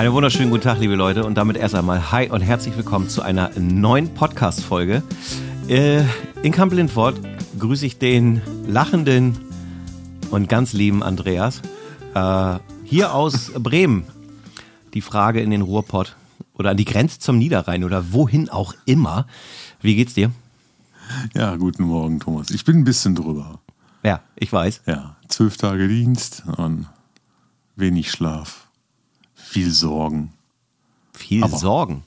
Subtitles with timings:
[0.00, 3.20] Einen wunderschönen guten Tag, liebe Leute, und damit erst einmal Hi und herzlich willkommen zu
[3.20, 5.02] einer neuen Podcast-Folge.
[5.68, 6.04] Äh,
[6.42, 7.20] in Kamp Lindfort
[7.58, 9.38] grüße ich den lachenden
[10.30, 11.60] und ganz lieben Andreas.
[12.14, 14.04] Äh, hier aus Bremen.
[14.94, 16.16] Die Frage in den Ruhrpott
[16.54, 19.26] oder an die Grenze zum Niederrhein oder wohin auch immer.
[19.82, 20.30] Wie geht's dir?
[21.34, 22.48] Ja, guten Morgen, Thomas.
[22.52, 23.60] Ich bin ein bisschen drüber.
[24.02, 24.80] Ja, ich weiß.
[24.86, 26.86] Ja, zwölf Tage Dienst und
[27.76, 28.69] wenig Schlaf,
[29.50, 30.32] viel Sorgen.
[31.12, 32.02] Viel Aber- Sorgen.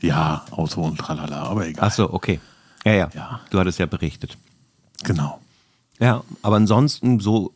[0.00, 1.84] Ja, Auto und tralala, aber egal.
[1.88, 2.38] Ach so, okay.
[2.84, 3.40] Ja, ja, Ja.
[3.50, 4.36] Du hattest ja berichtet.
[5.04, 5.40] Genau.
[5.98, 7.52] Ja, aber ansonsten so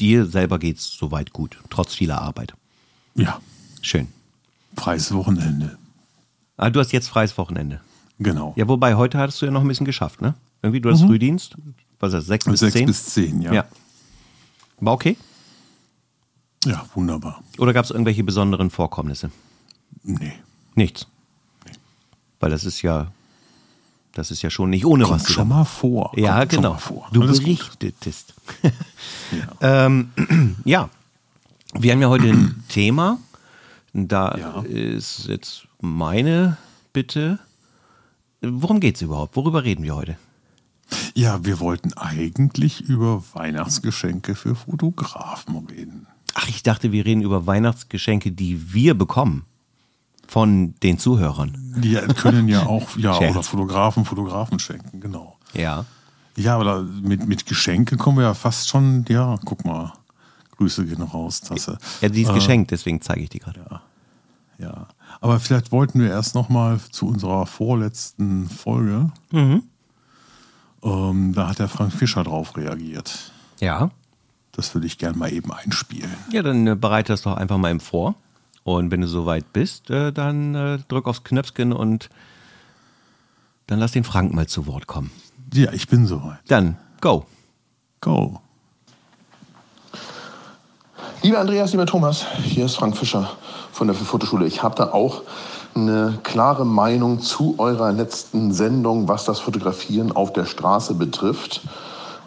[0.00, 2.54] dir selber geht's soweit gut, trotz vieler Arbeit.
[3.14, 3.40] Ja,
[3.82, 4.08] Schön.
[4.76, 5.76] freies Wochenende.
[6.56, 7.80] Ah, du hast jetzt freies Wochenende.
[8.18, 8.54] Genau.
[8.56, 10.34] Ja, wobei heute hattest du ja noch ein bisschen geschafft, ne?
[10.62, 11.56] Irgendwie, du hattest Frühdienst.
[12.00, 12.86] Was ist das, sechs bis Sechs zehn?
[12.86, 13.52] bis zehn, ja.
[13.52, 13.64] ja.
[14.80, 15.18] War okay?
[16.64, 17.42] Ja, wunderbar.
[17.58, 19.30] Oder gab es irgendwelche besonderen Vorkommnisse?
[20.02, 20.32] Nee.
[20.74, 21.06] Nichts.
[22.40, 23.12] Weil das ist ja,
[24.12, 25.10] das ist ja schon nicht ohne was.
[25.10, 26.12] Kommt du schon mal vor.
[26.16, 26.74] Ja, Kommt genau.
[26.74, 27.08] vor.
[27.12, 28.34] Du Alles berichtetest.
[29.60, 30.10] ähm,
[30.64, 30.88] ja,
[31.74, 33.18] wir haben ja heute ein Thema.
[33.92, 34.60] Da Ja.
[34.62, 36.56] ist jetzt meine
[36.92, 37.38] Bitte.
[38.42, 39.36] Worum geht's überhaupt?
[39.36, 40.18] Worüber reden wir heute?
[41.14, 46.06] Ja, wir wollten eigentlich über Weihnachtsgeschenke für Fotografen reden.
[46.38, 49.46] Ach, ich dachte, wir reden über Weihnachtsgeschenke, die wir bekommen.
[50.28, 51.56] Von den Zuhörern.
[51.78, 53.30] Die können ja auch, ja, Scherz.
[53.30, 55.38] oder Fotografen, Fotografen schenken, genau.
[55.54, 55.84] Ja.
[56.36, 59.92] Ja, aber da, mit, mit Geschenke kommen wir ja fast schon, ja, guck mal.
[60.58, 61.78] Grüße gehen raus, Tasse.
[62.00, 63.80] Ja, die ist Äh, geschenkt, deswegen zeige ich die gerade.
[64.58, 64.88] Ja.
[65.20, 69.10] Aber vielleicht wollten wir erst noch mal zu unserer vorletzten Folge.
[69.30, 69.62] Mhm.
[70.82, 73.32] Ähm, da hat der Frank Fischer drauf reagiert.
[73.60, 73.90] Ja.
[74.56, 76.10] Das würde ich gerne mal eben einspielen.
[76.32, 78.14] Ja, dann äh, bereite das doch einfach mal im vor.
[78.64, 82.08] Und wenn du soweit bist, äh, dann äh, drück aufs Knöpfchen und
[83.66, 85.10] dann lass den Frank mal zu Wort kommen.
[85.52, 86.38] Ja, ich bin soweit.
[86.48, 87.26] Dann, go.
[88.00, 88.40] Go.
[91.22, 93.30] Lieber Andreas, lieber Thomas, hier ist Frank Fischer
[93.72, 94.46] von der Fotoschule.
[94.46, 95.22] Ich habe da auch
[95.74, 101.60] eine klare Meinung zu eurer letzten Sendung, was das Fotografieren auf der Straße betrifft.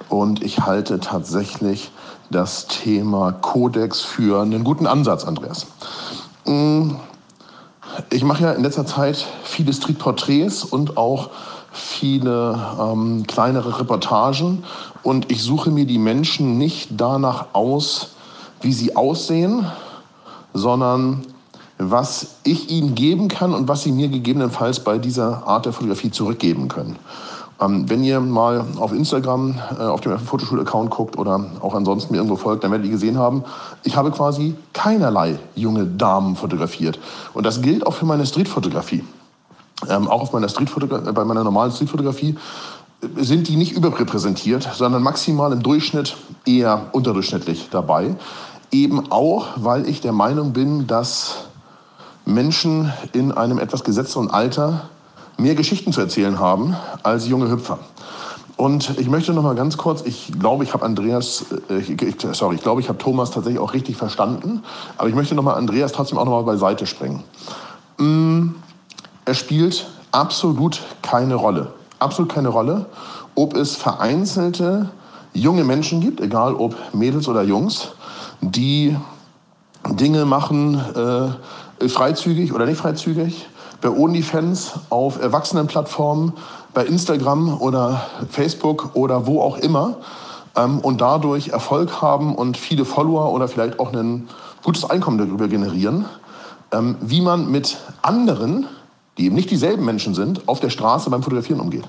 [0.10, 1.92] Und ich halte tatsächlich
[2.30, 5.68] das Thema Kodex für einen guten Ansatz, Andreas.
[6.46, 6.92] Mm,
[8.12, 11.32] Ich mache ja in letzter Zeit viele Streetporträts und auch
[11.72, 14.64] viele ähm, kleinere Reportagen
[15.04, 18.12] und ich suche mir die Menschen nicht danach aus,
[18.62, 19.66] wie sie aussehen,
[20.54, 21.26] sondern
[21.78, 26.12] was ich ihnen geben kann und was sie mir gegebenenfalls bei dieser Art der Fotografie
[26.12, 26.98] zurückgeben können.
[27.62, 32.18] Ähm, wenn ihr mal auf Instagram, äh, auf dem Fotoschul-Account guckt oder auch ansonsten mir
[32.18, 33.44] irgendwo folgt, dann werdet ihr gesehen haben,
[33.84, 37.00] ich habe quasi keinerlei junge Damen fotografiert.
[37.34, 39.04] Und das gilt auch für meine Streetfotografie.
[39.90, 42.38] Ähm, auch auf meiner äh, bei meiner normalen Streetfotografie
[43.02, 46.16] äh, sind die nicht überrepräsentiert, sondern maximal im Durchschnitt
[46.46, 48.16] eher unterdurchschnittlich dabei.
[48.72, 51.46] Eben auch, weil ich der Meinung bin, dass
[52.26, 54.90] Menschen in einem etwas gesetzteren Alter
[55.40, 57.80] mehr Geschichten zu erzählen haben als junge Hüpfer.
[58.58, 62.62] Und ich möchte noch mal ganz kurz, ich glaube, ich habe Andreas, äh, sorry, ich
[62.62, 64.64] glaube, ich habe Thomas tatsächlich auch richtig verstanden,
[64.98, 67.24] aber ich möchte noch mal Andreas trotzdem auch noch mal beiseite springen.
[69.26, 71.72] Er spielt absolut keine Rolle.
[72.00, 72.88] Absolut keine Rolle,
[73.36, 74.90] ob es vereinzelte
[75.34, 77.90] junge Menschen gibt, egal ob Mädels oder Jungs,
[78.42, 78.98] die
[79.88, 80.82] Dinge machen,
[81.80, 83.46] äh, freizügig oder nicht freizügig,
[83.82, 86.34] bei OnlyFans, auf Erwachsenenplattformen,
[86.74, 89.98] bei Instagram oder Facebook oder wo auch immer
[90.56, 94.28] ähm, und dadurch Erfolg haben und viele Follower oder vielleicht auch ein
[94.64, 96.06] gutes Einkommen darüber generieren,
[96.72, 98.68] ähm, wie man mit anderen,
[99.18, 101.86] die eben nicht dieselben Menschen sind, auf der Straße beim Fotografieren umgeht.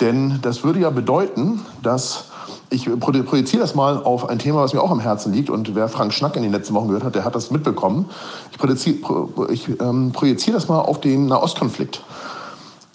[0.00, 2.31] Denn das würde ja bedeuten, dass
[2.72, 5.50] ich pro- projiziere das mal auf ein Thema, was mir auch am Herzen liegt.
[5.50, 8.08] Und wer Frank Schnack in den letzten Wochen gehört hat, der hat das mitbekommen.
[8.50, 12.02] Ich projiziere, pro, ich, ähm, projiziere das mal auf den Nahostkonflikt.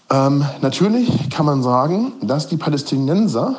[0.10, 3.58] Ähm, natürlich kann man sagen, dass die Palästinenser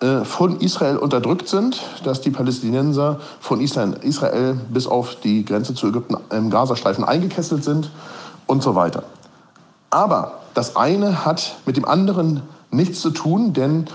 [0.00, 5.74] äh, von Israel unterdrückt sind, dass die Palästinenser von Israel, Israel bis auf die Grenze
[5.74, 7.90] zu Ägypten im Gazastreifen eingekesselt sind
[8.46, 9.02] und so weiter.
[9.90, 13.86] Aber das eine hat mit dem anderen nichts zu tun, denn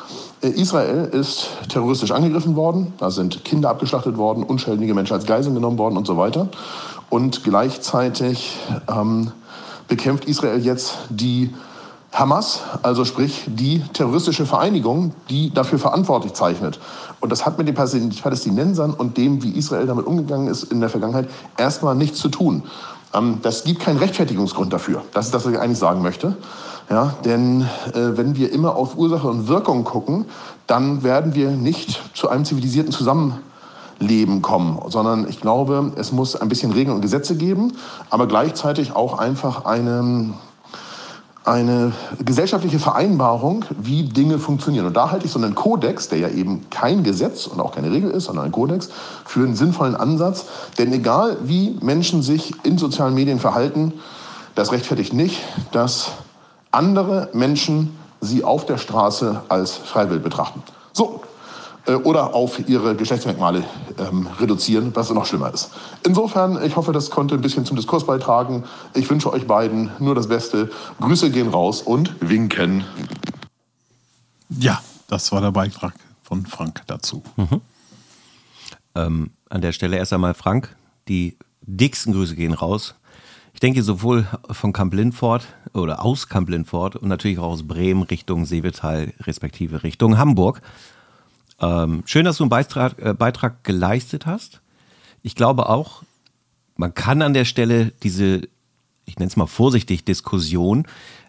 [0.48, 5.78] Israel ist terroristisch angegriffen worden, da sind Kinder abgeschlachtet worden, unschuldige Menschen als Geiseln genommen
[5.78, 6.50] worden und so weiter.
[7.10, 8.58] Und gleichzeitig
[8.90, 9.32] ähm,
[9.88, 11.54] bekämpft Israel jetzt die
[12.12, 16.80] Hamas, also sprich die terroristische Vereinigung, die dafür verantwortlich zeichnet.
[17.20, 20.90] Und das hat mit den Palästinensern und dem, wie Israel damit umgegangen ist in der
[20.90, 22.64] Vergangenheit, erstmal nichts zu tun.
[23.14, 25.04] Ähm, das gibt keinen Rechtfertigungsgrund dafür.
[25.14, 26.36] Das ist das, was ich eigentlich sagen möchte.
[26.90, 27.62] Ja, denn
[27.94, 30.26] äh, wenn wir immer auf Ursache und Wirkung gucken,
[30.68, 36.50] dann werden wir nicht zu einem zivilisierten Zusammenleben kommen, sondern ich glaube, es muss ein
[36.50, 37.74] bisschen Regeln und Gesetze geben,
[38.10, 40.34] aber gleichzeitig auch einfach eine
[41.46, 41.92] eine
[42.24, 44.86] gesellschaftliche Vereinbarung, wie Dinge funktionieren.
[44.86, 47.92] Und da halte ich so einen Kodex, der ja eben kein Gesetz und auch keine
[47.92, 48.90] Regel ist, sondern ein Kodex,
[49.26, 50.46] für einen sinnvollen Ansatz.
[50.78, 53.94] Denn egal wie Menschen sich in sozialen Medien verhalten,
[54.56, 55.42] das rechtfertigt nicht,
[55.72, 56.12] dass
[56.74, 60.64] andere Menschen sie auf der Straße als Freiwild betrachten.
[60.94, 61.24] So,
[61.86, 63.64] äh, oder auf ihre Geschlechtsmerkmale
[64.00, 65.72] ähm, reduzieren, was noch schlimmer ist.
[66.06, 68.64] Insofern, ich hoffe, das konnte ein bisschen zum Diskurs beitragen.
[68.94, 70.72] Ich wünsche euch beiden nur das Beste.
[71.02, 72.86] Grüße gehen raus und winken.
[74.50, 77.24] Ja, das war der Beitrag von Frank dazu.
[77.36, 77.62] Mhm.
[78.96, 80.76] Ähm, an der Stelle erst einmal Frank,
[81.08, 82.96] die dicksten Grüße gehen raus.
[83.54, 88.04] Ich denke sowohl von Kamp Lindfort oder aus Kamp Lindfort und natürlich auch aus Bremen
[88.04, 90.62] Richtung Seevetal, respektive Richtung Hamburg.
[91.62, 94.62] Ähm, schön, dass du einen Beitrag, äh, Beitrag geleistet hast.
[95.22, 96.04] Ich glaube auch,
[96.76, 98.42] man kann an der Stelle diese,
[99.06, 100.88] ich nenne es mal vorsichtig, Diskussion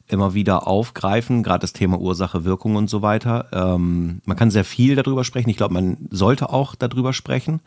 [0.08, 3.48] immer wieder aufgreifen, gerade das Thema Ursache, Wirkung und so weiter.
[3.52, 5.50] Ähm, man kann sehr viel darüber sprechen.
[5.50, 7.60] Ich glaube, man sollte auch darüber sprechen.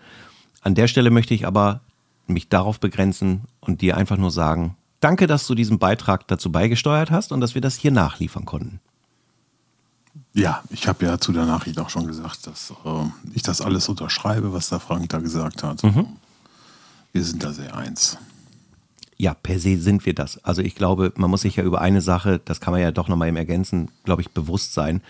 [0.61, 1.81] An der Stelle möchte ich aber
[2.29, 7.11] mich darauf begrenzen und dir einfach nur sagen, danke, dass du diesen Beitrag dazu beigesteuert
[7.11, 8.79] hast und dass wir das hier nachliefern konnten.
[10.33, 13.89] Ja, ich habe ja zu der Nachricht auch schon gesagt, dass äh, ich das alles
[13.89, 15.83] unterschreibe, was der Frank da gesagt hat.
[15.83, 16.07] Mhm.
[17.11, 18.17] Wir sind da sehr eins.
[19.17, 20.43] Ja, per se sind wir das.
[20.43, 23.07] Also ich glaube, man muss sich ja über eine Sache, das kann man ja doch
[23.07, 25.01] nochmal im Ergänzen, glaube ich, bewusst sein,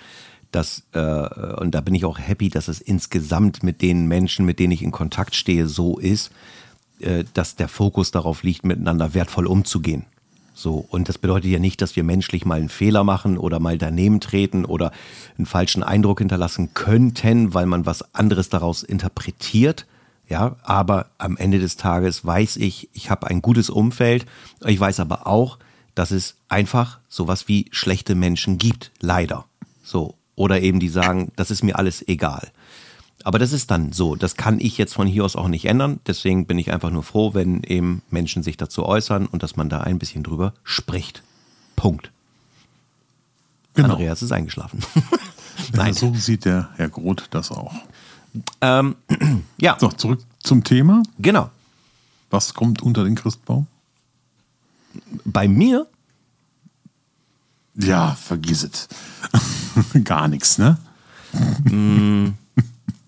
[0.52, 4.60] dass, äh, und da bin ich auch happy, dass es insgesamt mit den Menschen, mit
[4.60, 6.32] denen ich in Kontakt stehe, so ist,
[7.34, 10.06] dass der Fokus darauf liegt, miteinander wertvoll umzugehen.
[10.54, 13.78] So, und das bedeutet ja nicht, dass wir menschlich mal einen Fehler machen oder mal
[13.78, 14.92] daneben treten oder
[15.38, 19.86] einen falschen Eindruck hinterlassen könnten, weil man was anderes daraus interpretiert.
[20.28, 24.26] Ja, aber am Ende des Tages weiß ich, ich habe ein gutes Umfeld.
[24.66, 25.60] Ich weiß aber auch,
[25.94, 29.46] dass es einfach sowas wie schlechte Menschen gibt, leider.
[29.84, 30.16] So.
[30.36, 32.52] Oder eben die sagen, das ist mir alles egal.
[33.28, 34.16] Aber das ist dann so.
[34.16, 36.00] Das kann ich jetzt von hier aus auch nicht ändern.
[36.08, 39.68] Deswegen bin ich einfach nur froh, wenn eben Menschen sich dazu äußern und dass man
[39.68, 41.24] da ein bisschen drüber spricht.
[41.76, 42.10] Punkt.
[43.74, 43.96] Genau.
[43.96, 44.80] Andreas ist eingeschlafen.
[45.74, 45.94] Nein.
[45.94, 47.74] So sieht der Herr Groth das auch.
[48.62, 48.96] Ähm,
[49.58, 49.76] ja.
[49.78, 51.04] So, zurück zum Thema.
[51.20, 51.50] Genau.
[52.30, 53.68] Was kommt unter den Christbaum?
[55.26, 55.86] Bei mir?
[57.76, 58.88] Ja, vergiss es.
[60.06, 60.78] Gar nichts, ne?
[61.66, 62.30] Mm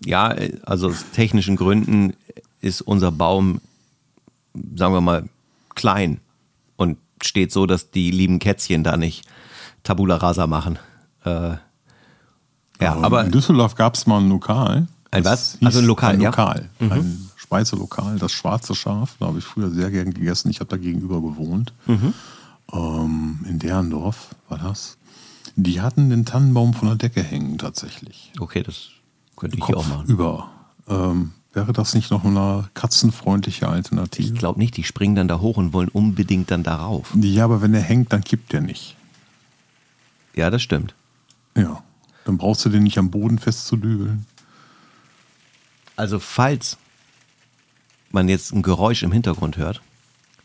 [0.04, 2.14] ja, also aus technischen Gründen
[2.60, 3.60] ist unser Baum,
[4.74, 5.28] sagen wir mal,
[5.74, 6.20] klein
[6.76, 9.26] und steht so, dass die lieben Kätzchen da nicht
[9.82, 10.78] Tabula Rasa machen.
[11.24, 11.56] Äh,
[12.80, 14.88] ja, aber, aber, in Düsseldorf gab es mal ein Lokal.
[15.10, 15.58] Ein was?
[15.62, 16.30] Also ein Lokal, ein ja.
[16.30, 16.92] Lokal, mhm.
[16.92, 19.16] ein Speiselokal, das Schwarze Schaf.
[19.18, 20.50] Da habe ich früher sehr gern gegessen.
[20.50, 21.72] Ich habe da gegenüber gewohnt.
[21.86, 22.14] Mhm.
[22.72, 24.96] Ähm, in Derndorf war das.
[25.56, 28.32] Die hatten den Tannenbaum von der Decke hängen tatsächlich.
[28.38, 28.90] Okay, das
[29.40, 30.06] könnte ich Kopf auch machen.
[30.06, 30.50] Über.
[30.86, 34.32] Ähm, wäre das nicht noch eine katzenfreundliche Alternative?
[34.32, 37.12] Ich glaube nicht, die springen dann da hoch und wollen unbedingt dann darauf.
[37.16, 38.96] Ja, aber wenn er hängt, dann kippt er nicht.
[40.34, 40.94] Ja, das stimmt.
[41.56, 41.82] Ja,
[42.24, 44.26] dann brauchst du den nicht am Boden festzudübeln.
[45.96, 46.76] Also falls
[48.10, 49.80] man jetzt ein Geräusch im Hintergrund hört,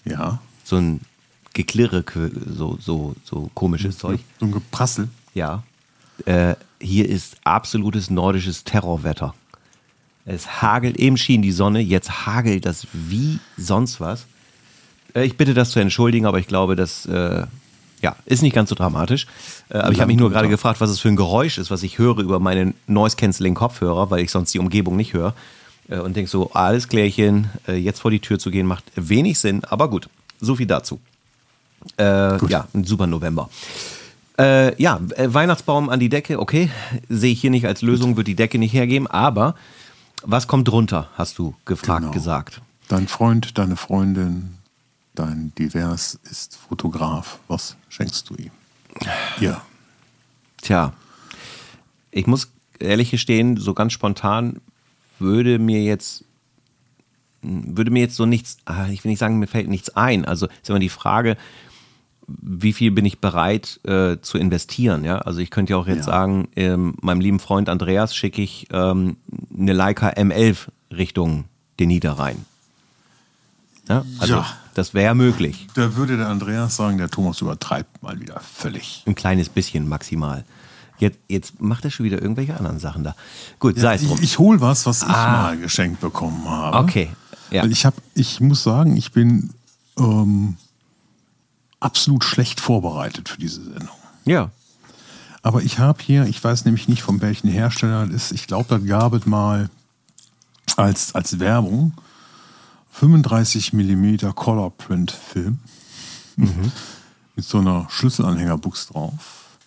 [0.05, 1.01] ja, so ein
[1.53, 2.03] Geklirre,
[2.47, 4.19] so, so, so komisches Zeug.
[4.39, 5.09] So ein Geprassel.
[5.33, 5.63] Ja,
[6.25, 9.33] äh, hier ist absolutes nordisches Terrorwetter.
[10.25, 14.25] Es hagelt, eben schien die Sonne, jetzt hagelt das wie sonst was.
[15.13, 17.45] Äh, ich bitte das zu entschuldigen, aber ich glaube, das äh,
[18.01, 19.27] ja, ist nicht ganz so dramatisch.
[19.69, 21.83] Äh, aber ich habe mich nur gerade gefragt, was es für ein Geräusch ist, was
[21.83, 25.33] ich höre über meinen Noise-Canceling-Kopfhörer, weil ich sonst die Umgebung nicht höre.
[25.89, 29.39] Äh, und denke so, alles klärchen, äh, jetzt vor die Tür zu gehen, macht wenig
[29.39, 30.99] Sinn, aber gut, so viel dazu.
[31.97, 32.49] Gut.
[32.49, 33.47] Ja, ein super November.
[34.37, 36.69] Äh, ja, äh, Weihnachtsbaum an die Decke, okay,
[37.07, 39.55] sehe ich hier nicht als Lösung, wird die Decke nicht hergeben, aber
[40.23, 42.11] was kommt drunter, hast du gefragt, genau.
[42.11, 42.61] gesagt.
[42.87, 44.57] Dein Freund, deine Freundin,
[45.13, 48.51] dein Divers ist Fotograf, was schenkst du ihm?
[49.39, 49.61] Ja.
[50.61, 50.93] Tja,
[52.11, 52.49] ich muss
[52.79, 54.61] ehrlich gestehen, so ganz spontan
[55.19, 56.25] würde mir jetzt
[57.41, 60.25] würde mir jetzt so nichts, ah, ich will nicht sagen, mir fällt nichts ein.
[60.25, 61.37] Also ist immer die Frage,
[62.27, 65.03] wie viel bin ich bereit äh, zu investieren?
[65.03, 66.13] Ja, also ich könnte ja auch jetzt ja.
[66.13, 69.17] sagen, ähm, meinem lieben Freund Andreas schicke ich ähm,
[69.57, 71.45] eine Leica M11 Richtung
[71.79, 72.45] den Niederrhein.
[73.87, 74.45] Ja, also Ja.
[74.73, 75.67] das wäre möglich.
[75.75, 79.03] Da würde der Andreas sagen, der Thomas übertreibt mal wieder völlig.
[79.05, 80.43] Ein kleines bisschen maximal.
[80.97, 83.15] Jetzt, jetzt macht er schon wieder irgendwelche anderen Sachen da.
[83.59, 84.19] Gut, sei es ich drum.
[84.21, 85.41] ich hole was, was ich Ah.
[85.43, 86.77] mal geschenkt bekommen habe.
[86.77, 87.09] Okay,
[87.51, 87.65] ja.
[87.65, 89.51] Ich, hab, ich muss sagen, ich bin
[89.99, 90.55] ähm,
[91.79, 93.95] absolut schlecht vorbereitet für diese Sendung.
[94.25, 94.51] Ja.
[95.41, 98.65] Aber ich habe hier, ich weiß nämlich nicht, von welchen Hersteller das ist, ich glaube,
[98.69, 99.69] das gab es mal
[100.75, 101.93] als, als Werbung
[102.91, 105.59] 35 mm Color Print Film
[107.35, 109.57] mit so einer Schlüsselanhängerbuchs drauf.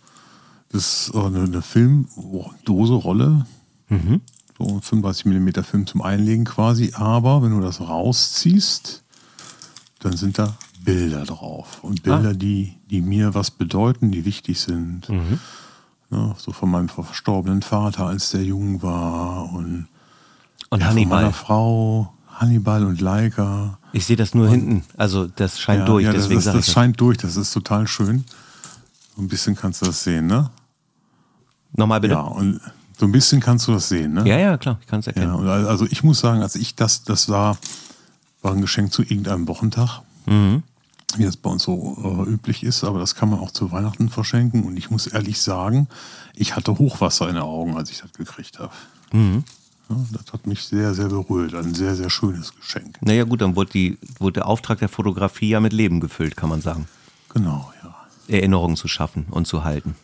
[0.71, 3.47] Das ist eine, eine Filmdose, Rolle,
[4.59, 6.93] so ein 35 mm Film zum Einlegen quasi.
[6.95, 9.03] Aber wenn du das rausziehst,
[10.01, 11.79] dann sind da Bilder drauf.
[11.83, 15.09] Und Bilder, die, die mir was bedeuten, die wichtig sind.
[16.11, 19.53] Ja, so von meinem verstorbenen Vater, als der jung war.
[19.53, 19.89] Und,
[20.71, 21.23] Und ja, von Hannibal.
[21.23, 23.79] meiner Frau, Hannibal und Leica.
[23.93, 24.85] Ich sehe das nur hinten.
[24.97, 26.75] Also das scheint Ja, durch, ja, das, deswegen sage ich das das.
[26.75, 28.25] scheint durch, das ist total schön.
[29.17, 30.51] So ein bisschen kannst du das sehen, ne?
[31.75, 32.15] Nochmal bitte.
[32.15, 32.61] Ja, und
[32.99, 34.27] so ein bisschen kannst du das sehen, ne?
[34.27, 35.35] Ja, ja, klar, ich kann es erkennen.
[35.35, 37.59] Und also ich muss sagen, als ich das, das war,
[38.41, 40.63] war ein Geschenk zu irgendeinem Wochentag, Mhm.
[41.17, 44.11] wie das bei uns so äh, üblich ist, aber das kann man auch zu Weihnachten
[44.11, 44.65] verschenken.
[44.65, 45.89] Und ich muss ehrlich sagen,
[46.35, 48.73] ich hatte Hochwasser in den Augen, als ich das gekriegt habe.
[49.13, 49.43] Mhm.
[49.89, 51.55] Ja, das hat mich sehr, sehr berührt.
[51.55, 52.99] Ein sehr, sehr schönes Geschenk.
[53.01, 56.51] Naja gut, dann wurde, die, wurde der Auftrag der Fotografie ja mit Leben gefüllt, kann
[56.51, 56.87] man sagen.
[57.33, 57.95] Genau, ja.
[58.29, 59.97] Erinnerungen zu schaffen und zu halten.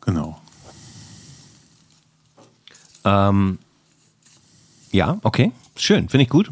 [0.00, 0.40] Genau.
[3.04, 3.58] Ähm,
[4.90, 6.50] ja, okay, schön, finde ich gut.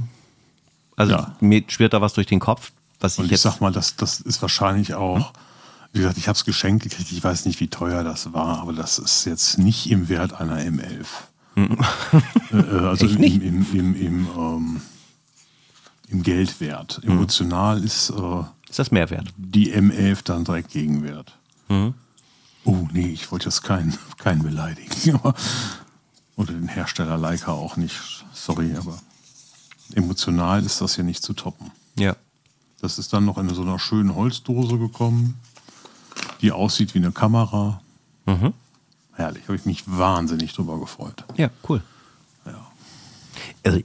[0.96, 1.36] Also Ja.
[1.40, 3.42] mir schwirrt da was durch den Kopf, was Und ich ich jetzt...
[3.42, 5.32] sag mal, das, das ist wahrscheinlich auch,
[5.92, 7.10] wie gesagt, ich habe es geschenkt gekriegt.
[7.12, 10.58] Ich weiß nicht, wie teuer das war, aber das ist jetzt nicht im Wert einer
[10.58, 11.06] M11.
[11.56, 14.80] äh, äh, also im, im, im, im, ähm,
[16.08, 17.00] im Geldwert.
[17.04, 19.32] Emotional ist äh, ist das Mehrwert?
[19.36, 21.38] die M11 dann direkt Gegenwert.
[22.64, 25.18] Oh, nee, ich wollte jetzt keinen, keinen beleidigen.
[26.36, 27.96] Oder den Hersteller Leica auch nicht.
[28.32, 28.98] Sorry, aber
[29.94, 31.72] emotional ist das hier nicht zu toppen.
[31.98, 32.14] Ja.
[32.80, 35.40] Das ist dann noch in so einer schönen Holzdose gekommen,
[36.40, 37.80] die aussieht wie eine Kamera.
[39.14, 41.24] Herrlich, habe ich mich wahnsinnig drüber gefreut.
[41.36, 41.82] Ja, cool.
[42.46, 42.66] Ja.
[43.64, 43.80] Also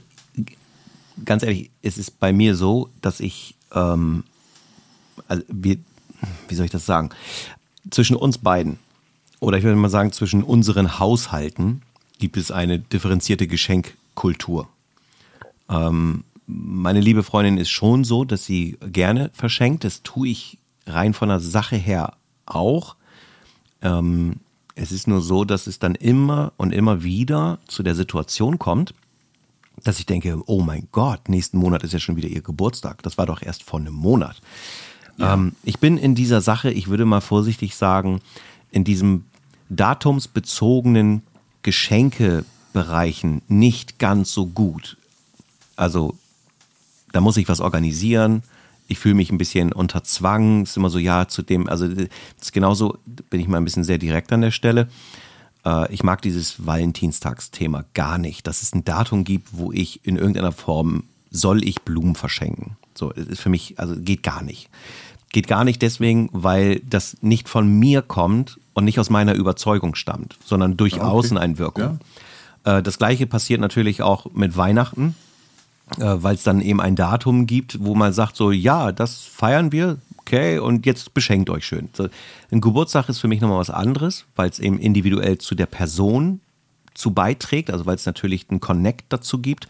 [1.24, 4.24] ganz ehrlich, es ist bei mir so, dass ich, ähm,
[5.28, 5.78] also wir,
[6.48, 7.10] wie soll ich das sagen?
[7.90, 8.78] Zwischen uns beiden,
[9.40, 11.82] oder ich würde mal sagen, zwischen unseren Haushalten
[12.18, 14.68] gibt es eine differenzierte Geschenkkultur.
[15.68, 19.84] Ähm, meine liebe Freundin ist schon so, dass sie gerne verschenkt.
[19.84, 22.14] Das tue ich rein von der Sache her
[22.46, 22.96] auch.
[23.82, 24.40] Ähm,
[24.74, 28.94] es ist nur so, dass es dann immer und immer wieder zu der Situation kommt,
[29.82, 33.02] dass ich denke, oh mein Gott, nächsten Monat ist ja schon wieder ihr Geburtstag.
[33.02, 34.40] Das war doch erst vor einem Monat.
[35.18, 38.20] Ähm, ich bin in dieser Sache, ich würde mal vorsichtig sagen,
[38.70, 39.24] in diesem
[39.68, 41.22] datumsbezogenen
[41.62, 44.96] Geschenkebereichen nicht ganz so gut.
[45.76, 46.16] Also
[47.14, 48.42] da muss ich was organisieren.
[48.88, 50.62] Ich fühle mich ein bisschen unter Zwang.
[50.62, 52.98] Es ist immer so, ja, zu dem, also ist genauso,
[53.30, 54.88] bin ich mal ein bisschen sehr direkt an der Stelle.
[55.64, 60.16] Äh, Ich mag dieses Valentinstagsthema gar nicht, dass es ein Datum gibt, wo ich in
[60.16, 62.76] irgendeiner Form soll ich Blumen verschenken.
[62.94, 64.68] So, es ist für mich, also geht gar nicht.
[65.32, 69.94] Geht gar nicht deswegen, weil das nicht von mir kommt und nicht aus meiner Überzeugung
[69.94, 71.10] stammt, sondern durch Ja, okay.
[71.12, 72.00] Außeneinwirkung.
[72.64, 75.14] Äh, Das gleiche passiert natürlich auch mit Weihnachten
[75.98, 79.98] weil es dann eben ein Datum gibt, wo man sagt so, ja, das feiern wir,
[80.18, 81.88] okay, und jetzt beschenkt euch schön.
[81.92, 82.08] So,
[82.50, 86.40] ein Geburtstag ist für mich nochmal was anderes, weil es eben individuell zu der Person
[86.94, 89.68] zu beiträgt, also weil es natürlich einen Connect dazu gibt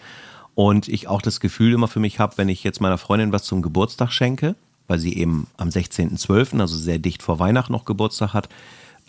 [0.55, 3.45] und ich auch das Gefühl immer für mich habe, wenn ich jetzt meiner Freundin was
[3.45, 4.55] zum Geburtstag schenke,
[4.87, 8.49] weil sie eben am 16.12., also sehr dicht vor Weihnachten noch Geburtstag hat,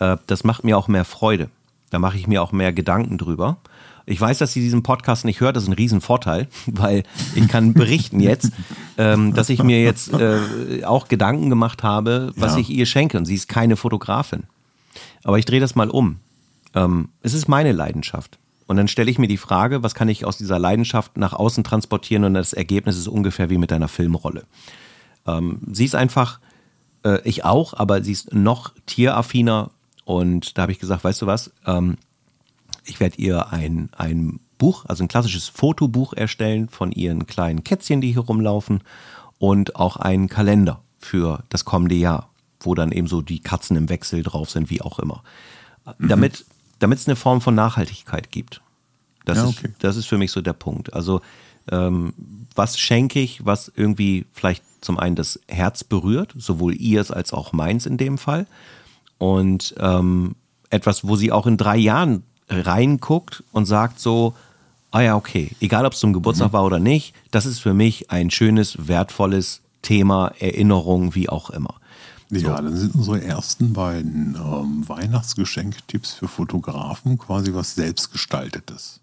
[0.00, 1.50] äh, das macht mir auch mehr Freude.
[1.90, 3.58] Da mache ich mir auch mehr Gedanken drüber.
[4.08, 7.02] Ich weiß, dass sie diesen Podcast nicht hört, das ist ein Riesenvorteil, weil
[7.34, 8.52] ich kann berichten jetzt,
[8.98, 12.60] ähm, dass ich mir jetzt äh, auch Gedanken gemacht habe, was Ja.
[12.60, 13.18] ich ihr schenke.
[13.18, 14.44] Und sie ist keine Fotografin.
[15.24, 16.18] Aber ich drehe das mal um.
[16.74, 18.38] Ähm, es ist meine Leidenschaft.
[18.68, 21.64] Und dann stelle ich mir die Frage, was kann ich aus dieser Leidenschaft nach außen
[21.64, 24.44] transportieren und das Ergebnis ist ungefähr wie mit deiner Filmrolle.
[25.26, 26.40] Ähm, sie ist einfach,
[27.04, 29.70] äh, ich auch, aber sie ist noch tieraffiner
[30.04, 31.96] und da habe ich gesagt, weißt du was, ähm,
[32.86, 38.00] ich werde ihr ein, ein Buch, also ein klassisches Fotobuch erstellen von ihren kleinen Kätzchen,
[38.00, 38.82] die hier rumlaufen
[39.38, 43.88] und auch einen Kalender für das kommende Jahr, wo dann eben so die Katzen im
[43.88, 45.22] Wechsel drauf sind, wie auch immer.
[45.98, 46.44] Damit
[46.78, 48.60] damit es eine Form von Nachhaltigkeit gibt.
[49.24, 49.72] Das, Ja, ist, okay.
[49.78, 50.92] das ist für mich so der Punkt.
[50.94, 51.20] Also
[51.68, 52.14] Ähm,
[52.54, 57.52] was schenke ich, was irgendwie vielleicht zum einen das Herz berührt, sowohl ihrs als auch
[57.52, 58.46] meins in dem Fall.
[59.18, 60.36] Und ähm,
[60.70, 64.34] etwas, wo sie auch in drei Jahren reinguckt und sagt so,
[64.90, 66.52] ah ja, okay, egal ob es zum Geburtstag mhm.
[66.52, 71.74] war oder nicht, das ist für mich ein schönes, wertvolles Thema, Erinnerung, wie auch immer.
[72.30, 79.00] Ja, dann sind unsere ersten beiden ähm, Weihnachtsgeschenktipps für Fotografen quasi was selbstgestaltetes.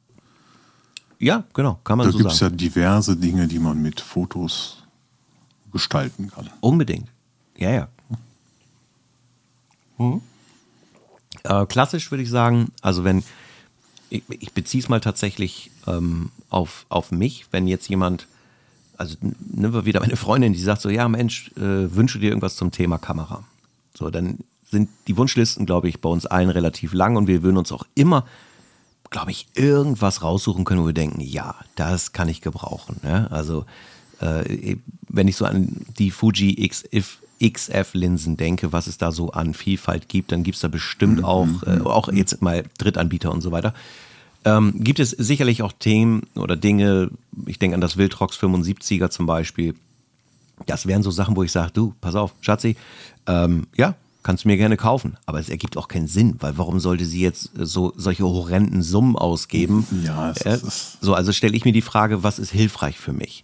[1.19, 2.23] Ja, genau, kann man da so sagen.
[2.23, 4.83] Da gibt es ja diverse Dinge, die man mit Fotos
[5.71, 6.50] gestalten kann.
[6.59, 7.07] Unbedingt.
[7.55, 7.88] Ja, ja.
[9.97, 10.21] Mhm.
[11.43, 13.23] Äh, klassisch würde ich sagen, also wenn,
[14.09, 18.27] ich, ich beziehe es mal tatsächlich ähm, auf, auf mich, wenn jetzt jemand,
[18.97, 22.55] also nehmen wir wieder meine Freundin, die sagt so, ja Mensch, äh, wünsche dir irgendwas
[22.55, 23.43] zum Thema Kamera.
[23.93, 27.57] So, dann sind die Wunschlisten, glaube ich, bei uns allen relativ lang und wir würden
[27.57, 28.25] uns auch immer,
[29.09, 33.00] glaube ich, irgendwas raussuchen können, wo wir denken, ja, das kann ich gebrauchen.
[33.03, 33.27] Ne?
[33.31, 33.65] Also
[34.19, 34.77] äh,
[35.09, 37.19] wenn ich so an die Fuji XF
[37.51, 41.25] XF-Linsen denke, was es da so an Vielfalt gibt, dann gibt es da bestimmt mhm,
[41.25, 42.17] auch, mhm, äh, auch mhm.
[42.17, 43.73] jetzt mal Drittanbieter und so weiter.
[44.45, 47.09] Ähm, gibt es sicherlich auch Themen oder Dinge,
[47.45, 49.75] ich denke an das Wildrox 75er zum Beispiel.
[50.65, 52.75] Das wären so Sachen, wo ich sage, du, pass auf, Schatzi,
[53.25, 55.17] ähm, ja, kannst du mir gerne kaufen.
[55.25, 59.15] Aber es ergibt auch keinen Sinn, weil warum sollte sie jetzt so solche horrenden Summen
[59.15, 59.85] ausgeben?
[60.03, 63.13] Ja, es äh, ist so, also stelle ich mir die Frage, was ist hilfreich für
[63.13, 63.43] mich?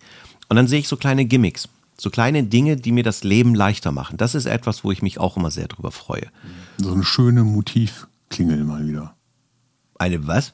[0.50, 1.70] Und dann sehe ich so kleine Gimmicks.
[2.00, 4.18] So kleine Dinge, die mir das Leben leichter machen.
[4.18, 6.28] Das ist etwas, wo ich mich auch immer sehr drüber freue.
[6.78, 9.16] So eine schöne Motivklingel mal wieder.
[9.98, 10.54] Eine was?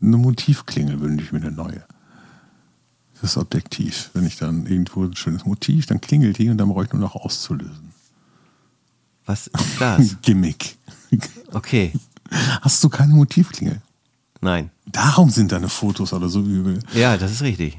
[0.00, 1.84] Eine Motivklingel wünsche ich mir eine neue.
[3.20, 4.10] Das Objektiv.
[4.14, 7.00] Wenn ich dann irgendwo ein schönes Motiv, dann klingelt die und dann brauche ich nur
[7.00, 7.92] noch auszulösen.
[9.24, 10.16] Was ist das?
[10.22, 10.76] Gimmick.
[11.52, 11.92] Okay.
[12.62, 13.80] Hast du keine Motivklingel?
[14.40, 14.70] Nein.
[14.86, 16.80] Darum sind deine Fotos oder so übel.
[16.94, 17.78] Ja, das ist richtig.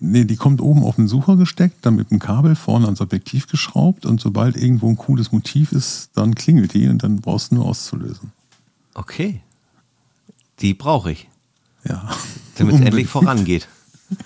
[0.00, 3.48] Nee, die kommt oben auf den Sucher gesteckt, dann mit dem Kabel vorne ans Objektiv
[3.48, 7.56] geschraubt und sobald irgendwo ein cooles Motiv ist, dann klingelt die und dann brauchst du
[7.56, 8.30] nur auszulösen.
[8.94, 9.40] Okay.
[10.60, 11.28] Die brauche ich.
[11.84, 12.08] Ja.
[12.56, 13.66] Damit es endlich vorangeht.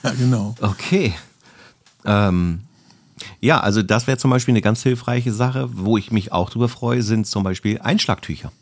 [0.03, 0.55] Ja, genau.
[0.61, 1.15] Okay.
[2.05, 2.61] Ähm,
[3.41, 6.69] ja, also das wäre zum Beispiel eine ganz hilfreiche Sache, wo ich mich auch drüber
[6.69, 8.53] freue, sind zum Beispiel Einschlagtücher.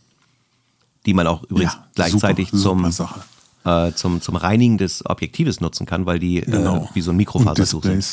[1.06, 3.24] Die man auch übrigens ja, gleichzeitig super, zum, super
[3.64, 6.84] äh, zum, zum Reinigen des Objektives nutzen kann, weil die äh, genau.
[6.84, 8.06] äh, wie so ein Mikrofasertuch sind.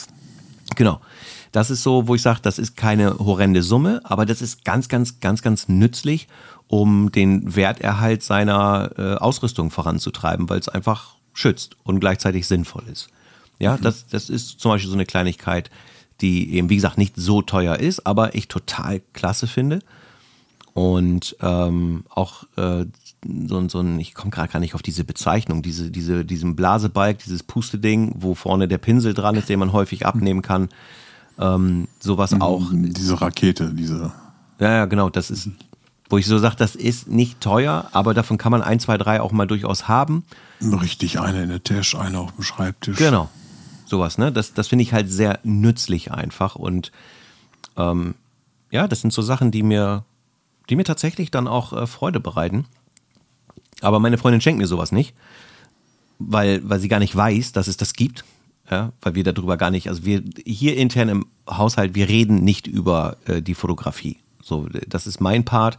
[0.76, 1.00] Genau.
[1.52, 4.90] Das ist so, wo ich sage, das ist keine horrende Summe, aber das ist ganz,
[4.90, 6.28] ganz, ganz, ganz nützlich,
[6.68, 13.10] um den Werterhalt seiner äh, Ausrüstung voranzutreiben, weil es einfach schützt und gleichzeitig sinnvoll ist.
[13.60, 13.82] Ja, mhm.
[13.82, 15.70] das, das ist zum Beispiel so eine Kleinigkeit,
[16.22, 19.80] die eben, wie gesagt, nicht so teuer ist, aber ich total klasse finde.
[20.74, 22.86] Und ähm, auch äh,
[23.48, 26.56] so, ein, so ein, ich komme gerade gar nicht auf diese Bezeichnung, diese, diese, diesen
[26.56, 30.70] Blasebalg, dieses Pusteding, wo vorne der Pinsel dran ist, den man häufig abnehmen kann.
[31.40, 32.64] Ähm, sowas auch.
[32.72, 34.12] Diese Rakete, diese.
[34.60, 35.50] Ja, ja, genau, das ist,
[36.10, 39.22] wo ich so sage, das ist nicht teuer, aber davon kann man ein, zwei, drei
[39.22, 40.24] auch mal durchaus haben.
[40.62, 42.98] Richtig, eine in der Tasche, eine auf dem Schreibtisch.
[42.98, 43.30] Genau,
[43.86, 44.32] sowas, ne?
[44.32, 46.92] Das, das finde ich halt sehr nützlich einfach und
[47.76, 48.16] ähm,
[48.72, 50.04] ja, das sind so Sachen, die mir,
[50.70, 52.66] die mir tatsächlich dann auch äh, Freude bereiten.
[53.82, 55.14] Aber meine Freundin schenkt mir sowas nicht,
[56.20, 58.24] weil, weil sie gar nicht weiß, dass es das gibt.
[58.70, 62.68] Ja, weil wir darüber gar nicht, also wir hier intern im Haushalt, wir reden nicht
[62.68, 64.18] über äh, die Fotografie.
[64.44, 65.78] So, das ist mein Part.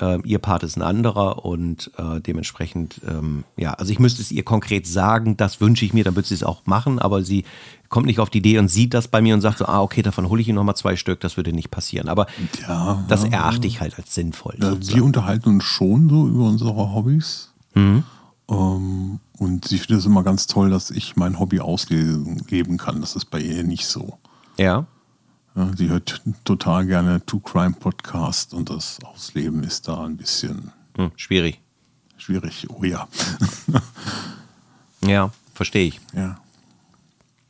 [0.00, 4.30] Äh, ihr Part ist ein anderer und äh, dementsprechend, ähm, ja, also ich müsste es
[4.30, 7.44] ihr konkret sagen, das wünsche ich mir, dann wird sie es auch machen, aber sie
[7.88, 10.02] kommt nicht auf die Idee und sieht das bei mir und sagt so, ah, okay,
[10.02, 12.08] davon hole ich Ihnen nochmal zwei Stück, das würde nicht passieren.
[12.08, 12.26] Aber
[12.62, 14.56] ja, das erachte ich halt als sinnvoll.
[14.60, 17.52] Ja, wir unterhalten uns schon so über unsere Hobbys.
[17.74, 18.02] Mhm.
[18.48, 23.00] Ähm, und sie findet es immer ganz toll, dass ich mein Hobby ausgeben kann.
[23.00, 24.18] Das ist bei ihr nicht so.
[24.58, 24.86] Ja.
[25.56, 30.72] Ja sie hört total gerne Two Crime Podcast und das Ausleben ist da ein bisschen
[30.96, 31.60] hm, schwierig.
[32.18, 33.08] Schwierig, oh ja.
[35.00, 36.00] ja, verstehe ich.
[36.14, 36.38] Ja.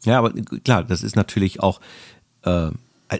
[0.05, 0.33] Ja, aber
[0.65, 1.81] klar, das ist natürlich auch,
[2.43, 2.71] äh,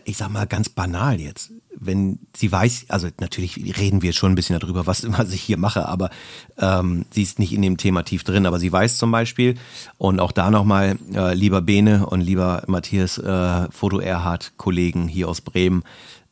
[0.05, 1.53] ich sag mal ganz banal jetzt.
[1.79, 5.59] Wenn sie weiß, also natürlich reden wir schon ein bisschen darüber, was, was ich hier
[5.59, 6.11] mache, aber
[6.59, 9.57] ähm, sie ist nicht in dem Thema tief drin, aber sie weiß zum Beispiel,
[9.99, 15.29] und auch da nochmal, äh, lieber Bene und lieber Matthias, äh, Foto Erhard, Kollegen hier
[15.29, 15.83] aus Bremen,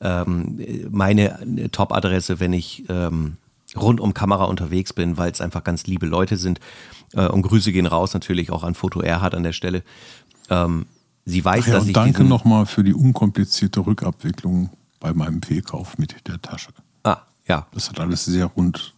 [0.00, 3.36] ähm, meine Top-Adresse, wenn ich ähm,
[3.76, 6.60] rund um Kamera unterwegs bin, weil es einfach ganz liebe Leute sind.
[7.12, 9.82] Äh, und Grüße gehen raus natürlich auch an Foto Erhard an der Stelle.
[10.50, 10.86] Ähm,
[11.24, 11.94] sie weiß, ja, dass und ich.
[11.94, 16.70] Danke nochmal für die unkomplizierte Rückabwicklung bei meinem Fehlkauf mit der Tasche.
[17.02, 17.66] Ah, ja.
[17.72, 18.94] Das hat alles sehr rund.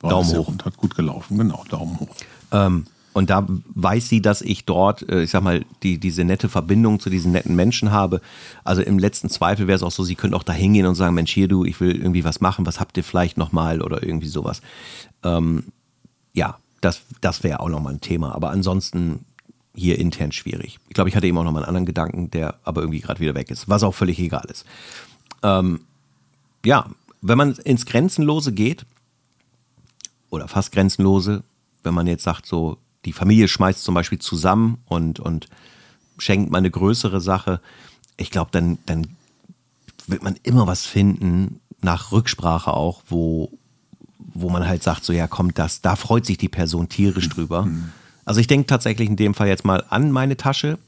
[0.00, 0.48] Daumen sehr hoch.
[0.48, 2.08] Rund, hat gut gelaufen, genau, Daumen hoch.
[2.52, 6.48] Ähm, Und da weiß sie, dass ich dort, äh, ich sag mal, die, diese nette
[6.48, 8.20] Verbindung zu diesen netten Menschen habe.
[8.62, 11.14] Also im letzten Zweifel wäre es auch so, sie könnte auch da hingehen und sagen,
[11.14, 14.28] Mensch, hier du, ich will irgendwie was machen, was habt ihr vielleicht nochmal oder irgendwie
[14.28, 14.62] sowas.
[15.24, 15.64] Ähm,
[16.32, 18.32] ja, das, das wäre auch nochmal ein Thema.
[18.34, 19.24] Aber ansonsten
[19.74, 20.78] hier intern schwierig.
[20.88, 23.34] Ich glaube, ich hatte eben auch nochmal einen anderen Gedanken, der aber irgendwie gerade wieder
[23.34, 24.64] weg ist, was auch völlig egal ist.
[25.42, 25.80] Ähm,
[26.64, 26.86] ja,
[27.22, 28.84] wenn man ins Grenzenlose geht,
[30.30, 31.42] oder fast Grenzenlose,
[31.82, 35.48] wenn man jetzt sagt, so, die Familie schmeißt zum Beispiel zusammen und, und
[36.18, 37.60] schenkt mal eine größere Sache,
[38.16, 39.16] ich glaube, dann, dann
[40.06, 43.50] wird man immer was finden, nach Rücksprache auch, wo,
[44.18, 47.66] wo man halt sagt, so ja, kommt das, da freut sich die Person tierisch drüber.
[48.24, 50.78] Also ich denke tatsächlich in dem Fall jetzt mal an meine Tasche.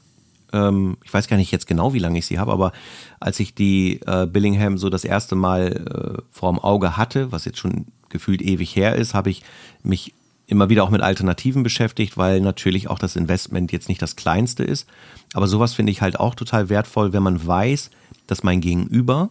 [0.51, 2.71] Ähm, ich weiß gar nicht jetzt genau, wie lange ich sie habe, aber
[3.19, 7.57] als ich die äh, Billingham so das erste Mal äh, vorm Auge hatte, was jetzt
[7.57, 9.43] schon gefühlt ewig her ist, habe ich
[9.81, 10.13] mich
[10.47, 14.63] immer wieder auch mit Alternativen beschäftigt, weil natürlich auch das Investment jetzt nicht das kleinste
[14.63, 14.87] ist.
[15.33, 17.89] Aber sowas finde ich halt auch total wertvoll, wenn man weiß,
[18.27, 19.29] dass mein Gegenüber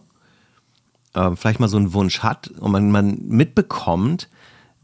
[1.13, 4.27] äh, vielleicht mal so einen Wunsch hat und man, man mitbekommt,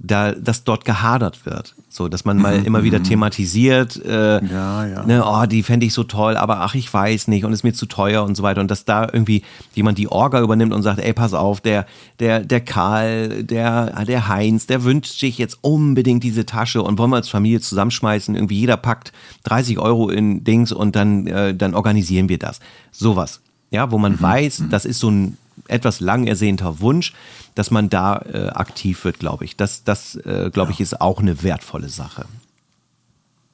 [0.02, 1.76] da, dass dort gehadert wird.
[1.90, 5.06] So, dass man mal immer wieder thematisiert, äh, Ja, ja.
[5.06, 7.74] Ne, oh, die fände ich so toll, aber ach, ich weiß nicht und ist mir
[7.74, 8.62] zu teuer und so weiter.
[8.62, 11.86] Und dass da irgendwie jemand die Orga übernimmt und sagt, ey, pass auf, der,
[12.20, 17.10] der, der Karl, der, der Heinz, der wünscht sich jetzt unbedingt diese Tasche und wollen
[17.10, 18.36] wir als Familie zusammenschmeißen.
[18.36, 19.12] Irgendwie jeder packt
[19.44, 22.62] 30 Euro in Dings und dann, äh, dann organisieren wir das.
[22.92, 23.42] Sowas.
[23.72, 27.14] Ja, wo man weiß, das ist so ein etwas lang ersehnter Wunsch,
[27.56, 29.56] dass man da äh, aktiv wird, glaube ich.
[29.56, 32.26] Das, das äh, glaube ich, ist auch eine wertvolle Sache.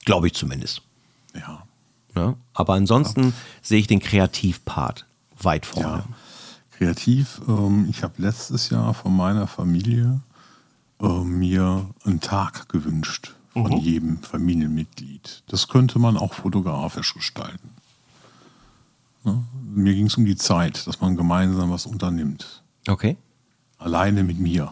[0.05, 0.81] Glaube ich zumindest.
[1.33, 1.63] Ja.
[2.13, 2.35] Ne?
[2.53, 5.05] Aber ansonsten sehe ich den Kreativpart
[5.41, 6.03] weit vorne.
[6.07, 6.15] Ja.
[6.71, 10.21] Kreativ, ähm, ich habe letztes Jahr von meiner Familie
[11.01, 15.43] äh, mir einen Tag gewünscht von jedem Familienmitglied.
[15.47, 17.69] Das könnte man auch fotografisch gestalten.
[19.25, 19.43] Ne?
[19.73, 22.63] Mir ging es um die Zeit, dass man gemeinsam was unternimmt.
[22.87, 23.17] Okay.
[23.77, 24.71] Alleine mit mir.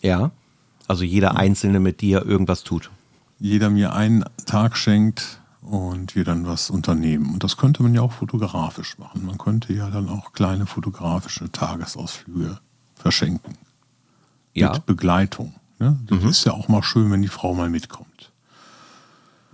[0.00, 0.30] Ja.
[0.86, 2.90] Also jeder Einzelne mit dir irgendwas tut.
[3.38, 7.32] Jeder mir einen Tag schenkt und wir dann was unternehmen.
[7.32, 9.24] Und das könnte man ja auch fotografisch machen.
[9.24, 12.58] Man könnte ja dann auch kleine fotografische Tagesausflüge
[12.96, 13.54] verschenken.
[14.54, 14.72] Ja.
[14.72, 15.54] Mit Begleitung.
[15.78, 15.98] Ne?
[16.06, 18.31] Das ist ja auch mal schön, wenn die Frau mal mitkommt.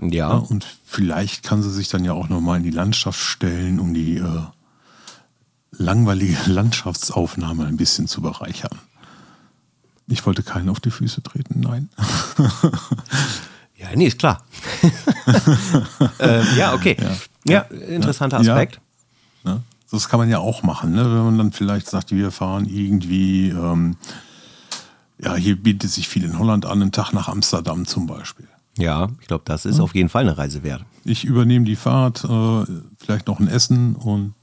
[0.00, 0.36] Ja, Ja.
[0.36, 3.94] und vielleicht kann sie sich dann ja auch noch mal in die Landschaft stellen, um
[3.94, 4.42] die äh,
[5.72, 8.78] langweilige Landschaftsaufnahme ein bisschen zu bereichern.
[10.06, 11.88] Ich wollte keinen auf die Füße treten, nein.
[13.80, 14.42] Ja, nee, ist klar.
[16.18, 16.96] äh, ja, okay.
[17.46, 18.54] Ja, interessanter Ja.
[18.54, 18.80] Aspekt.
[19.44, 19.62] Ne?
[19.92, 21.04] Das kann man ja auch machen, ne?
[21.04, 23.96] wenn man dann vielleicht sagt, wir fahren irgendwie, ähm,
[25.22, 28.48] ja, hier bietet sich viel in Holland an, einen Tag nach Amsterdam zum Beispiel.
[28.78, 30.84] Ja, ich glaube, das ist auf jeden Fall eine Reise wert.
[31.04, 32.64] Ich übernehme die Fahrt, äh,
[32.98, 34.34] vielleicht noch ein Essen und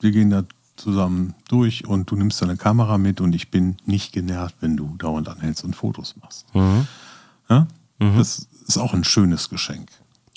[0.00, 0.44] wir gehen da
[0.76, 4.94] zusammen durch und du nimmst deine Kamera mit und ich bin nicht genervt, wenn du
[4.98, 6.46] dauernd anhältst und Fotos machst.
[7.48, 7.66] Ja?
[7.98, 9.90] Das ist auch ein schönes Geschenk.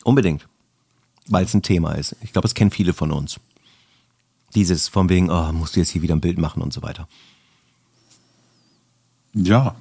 [0.04, 0.48] Unbedingt.
[1.28, 2.16] Weil es ein Thema ist.
[2.22, 3.40] Ich glaube, es kennen viele von uns.
[4.56, 7.08] Dieses von wegen, oh, musst du jetzt hier wieder ein Bild machen und so weiter.
[9.34, 9.76] Ja,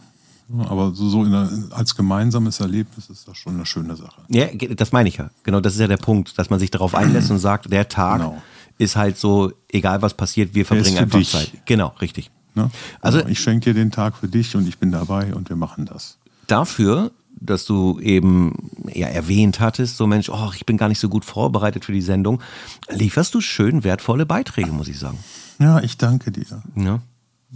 [0.68, 4.22] aber so, so der, als gemeinsames Erlebnis ist das schon eine schöne Sache.
[4.28, 5.30] Ja, das meine ich ja.
[5.42, 8.18] Genau, das ist ja der Punkt, dass man sich darauf einlässt und sagt, der Tag
[8.20, 8.40] Genau.
[8.78, 11.30] ist halt so, egal was passiert, wir verbringen einfach dich.
[11.32, 11.50] Zeit.
[11.66, 12.30] Genau, richtig.
[12.54, 12.70] Ne?
[13.00, 15.56] Also- Also ich schenke dir den Tag für dich und ich bin dabei und wir
[15.56, 16.18] machen das.
[16.46, 21.08] Dafür, dass du eben ja erwähnt hattest, so Mensch, oh, ich bin gar nicht so
[21.08, 22.40] gut vorbereitet für die Sendung,
[22.88, 25.18] lieferst du schön wertvolle Beiträge, muss ich sagen.
[25.58, 26.46] Ja, ich danke dir.
[26.48, 26.54] Ja.
[26.54, 27.00] Wollen wir Finde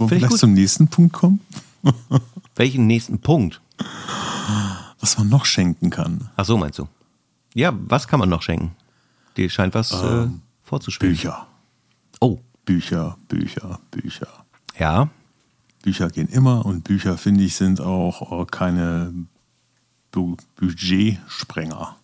[0.05, 0.39] ich vielleicht gut.
[0.41, 1.41] zum nächsten Punkt kommen?
[2.61, 3.63] Welchen nächsten Punkt?
[5.01, 6.29] Was man noch schenken kann.
[6.37, 6.89] Ach so, meinst du?
[7.55, 8.77] Ja, was kann man noch schenken?
[9.39, 10.29] Dir scheint was äh,
[10.63, 11.15] vorzuschweben.
[11.15, 11.47] Bücher.
[12.21, 14.45] Oh, Bücher, Bücher, Bücher.
[14.79, 15.09] ja.
[15.83, 19.15] Bücher gehen immer und Bücher, finde ich, sind auch äh, keine
[20.13, 21.97] Bu Budgetsprenger.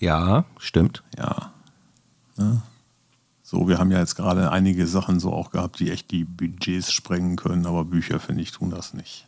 [0.00, 1.02] Ja, stimmt.
[1.16, 1.50] Ja.
[2.36, 2.60] Ne?
[3.42, 6.92] So, wir haben ja jetzt gerade einige Sachen so auch gehabt, die echt die Budgets
[6.92, 9.26] sprengen können, aber Bücher, finde ich, tun das nicht.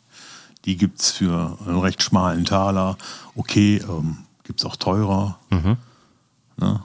[0.64, 2.96] Die gibt es für einen recht schmalen Taler.
[3.34, 5.38] Okay, ähm, gibt es auch teurer.
[6.56, 6.80] Ne?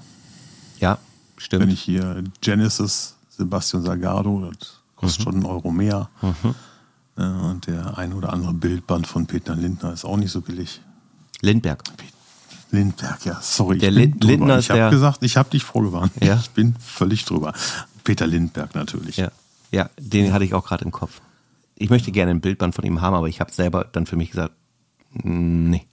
[0.80, 0.98] Ja,
[1.38, 1.64] stimmt.
[1.64, 6.10] Wenn ich hier Genesis, Sebastian Salgado, das kostet schon einen Euro mehr.
[7.16, 7.42] Ne?
[7.44, 10.82] Und der ein oder andere Bildband von Peter Lindner ist auch nicht so billig.
[11.42, 11.84] Lindberg.
[12.72, 13.78] Lindberg, ja, sorry.
[13.78, 14.60] Der ich bin drüber.
[14.60, 16.12] Ich habe gesagt, ich habe dich vorgewarnt.
[16.22, 16.36] Ja.
[16.36, 17.54] Ich bin völlig drüber.
[18.04, 19.18] Peter Lindberg natürlich.
[19.18, 19.32] Ja,
[19.72, 21.22] ja den hatte ich auch gerade im Kopf.
[21.80, 24.30] Ich möchte gerne ein Bildband von ihm haben, aber ich habe selber dann für mich
[24.32, 24.54] gesagt,
[25.24, 25.86] nee.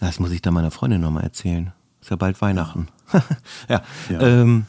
[0.00, 1.72] Das muss ich dann meiner Freundin nochmal erzählen.
[2.00, 2.88] Ist ja bald Weihnachten.
[3.68, 3.82] ja.
[4.10, 4.20] Ja.
[4.20, 4.66] Ähm,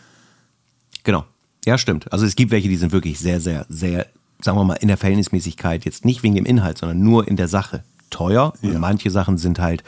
[1.03, 1.25] genau.
[1.65, 2.11] Ja, stimmt.
[2.11, 4.07] Also es gibt welche, die sind wirklich sehr, sehr, sehr,
[4.41, 7.47] sagen wir mal, in der Verhältnismäßigkeit, jetzt nicht wegen dem Inhalt, sondern nur in der
[7.49, 8.53] Sache teuer.
[8.61, 8.79] Und Ja.
[8.79, 9.83] manche Sachen sind halt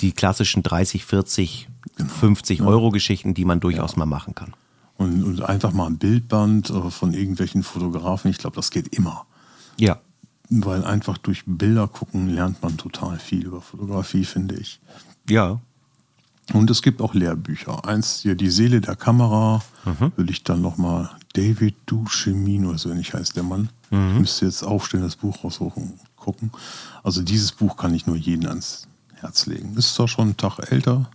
[0.00, 1.68] die klassischen 30, 40,
[2.20, 4.52] 50 Euro Geschichten, die man durchaus mal machen kann.
[5.02, 9.26] Und, und einfach mal ein Bildband äh, von irgendwelchen Fotografen, ich glaube, das geht immer.
[9.78, 10.00] Ja.
[10.48, 14.80] Weil einfach durch Bilder gucken lernt man total viel über Fotografie, finde ich.
[15.28, 15.60] Ja.
[16.52, 17.86] Und es gibt auch Lehrbücher.
[17.86, 19.62] Eins hier, Die Seele der Kamera,
[20.16, 23.70] will ich dann nochmal, David Duchemin oder so ähnlich heißt der Mann.
[23.90, 26.50] Ich müsste jetzt aufstehen, das Buch raussuchen, gucken.
[27.02, 29.74] Also dieses Buch kann ich nur jedem ans Herz legen.
[29.76, 31.08] Ist zwar schon einen Tag älter,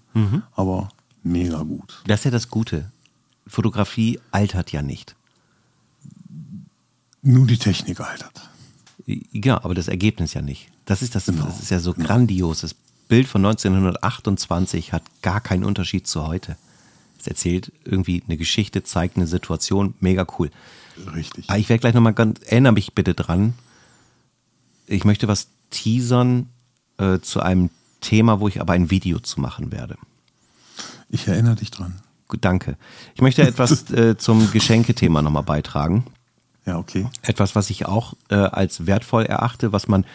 [0.56, 0.90] aber
[1.24, 2.02] mega gut.
[2.08, 2.92] Das ist ja das Gute.
[3.48, 5.16] Fotografie altert ja nicht.
[7.22, 8.50] Nur die Technik altert.
[9.06, 10.70] Ja, aber das Ergebnis ja nicht.
[10.86, 11.46] Das ist das, Genau.
[11.46, 12.62] das ist ja so grandios.
[12.62, 12.76] Das
[13.08, 16.58] Bild von 1928 hat gar keinen Unterschied zu heute.
[17.20, 20.52] Es erzählt irgendwie eine Geschichte, zeigt eine Situation, mega cool.
[21.16, 21.50] Richtig.
[21.50, 23.54] Aber ich werde gleich nochmal ganz, erinnere mich bitte dran.
[24.86, 26.48] Ich möchte was teasern
[26.98, 27.70] äh, zu einem
[28.02, 29.98] Thema, wo ich aber ein Video zu machen werde.
[31.10, 32.02] Ich erinnere dich dran.
[32.42, 32.78] Danke.
[33.16, 36.06] Ich möchte etwas äh, zum Geschenkethema nochmal beitragen.
[36.66, 37.08] Ja, okay.
[37.22, 40.06] etwas, was ich auch äh, als wertvoll erachte, was man,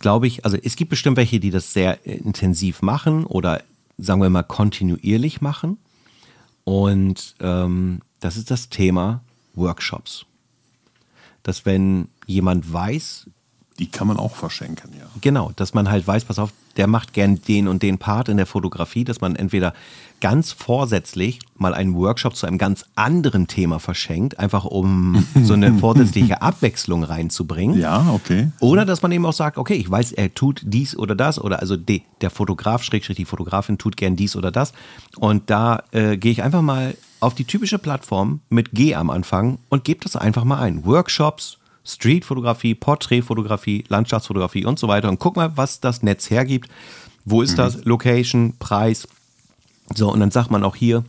[0.00, 3.62] glaube ich, also es gibt bestimmt welche, die das sehr äh, intensiv machen oder
[3.96, 5.78] sagen wir mal kontinuierlich machen.
[6.64, 9.22] Und ähm, das ist das Thema
[9.54, 10.26] Workshops.
[11.44, 13.28] Dass wenn jemand weiß,
[13.78, 15.06] Die kann man auch verschenken, ja.
[15.20, 18.36] Genau, dass man halt weiß, pass auf, der macht gern den und den Part in
[18.36, 19.72] der Fotografie, dass man entweder
[20.20, 25.74] ganz vorsätzlich mal einen Workshop zu einem ganz anderen Thema verschenkt, einfach um so eine
[25.74, 27.78] vorsätzliche Abwechslung reinzubringen.
[27.78, 28.50] Ja, okay.
[28.60, 31.60] Oder dass man eben auch sagt, okay, ich weiß, er tut dies oder das, oder
[31.60, 34.72] also de, der Fotograf, Schrägstrich die Fotografin tut gern dies oder das.
[35.18, 39.58] Und da äh, gehe ich einfach mal auf die typische Plattform mit G am Anfang
[39.68, 40.84] und gebe das einfach mal ein.
[40.84, 45.08] Workshops, Streetfotografie, Porträtfotografie, Landschaftsfotografie und so weiter.
[45.08, 46.68] Und guck mal, was das Netz hergibt.
[47.24, 47.84] Wo ist das?
[47.84, 49.06] Location, Preis.
[49.94, 51.04] So, und dann sagt man auch hier,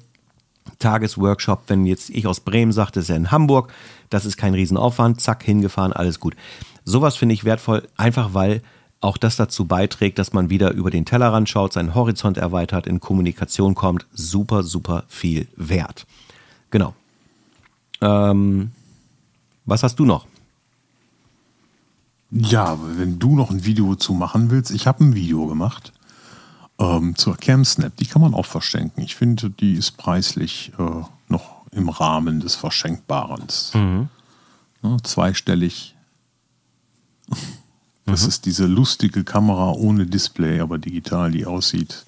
[0.80, 3.74] Tagesworkshop, wenn jetzt ich aus Bremen sage, das ist ja in Hamburg,
[4.10, 6.36] das ist kein Riesenaufwand, zack, hingefahren, alles gut.
[6.86, 8.62] Sowas finde ich wertvoll, einfach weil
[9.02, 13.00] auch das dazu beiträgt, dass man wieder über den Tellerrand schaut, seinen Horizont erweitert, in
[13.00, 14.06] Kommunikation kommt.
[14.12, 16.06] Super, super viel wert.
[16.70, 16.94] Genau.
[18.02, 18.72] Ähm,
[19.66, 20.28] was hast du noch?
[22.32, 25.94] Ja, wenn du noch ein Video zu machen willst, ich habe ein Video gemacht
[26.80, 27.96] ähm, zur CamSnap.
[27.98, 29.04] Die kann man auch verschenken.
[29.04, 33.46] Ich finde, die ist preislich äh, noch im Rahmen des Verschenkbaren.
[34.82, 35.96] Ja, zweistellig.
[38.06, 42.08] Das ist diese lustige Kamera ohne Display, aber digital, die aussieht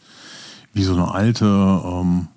[0.73, 2.27] wie so eine alte ähm,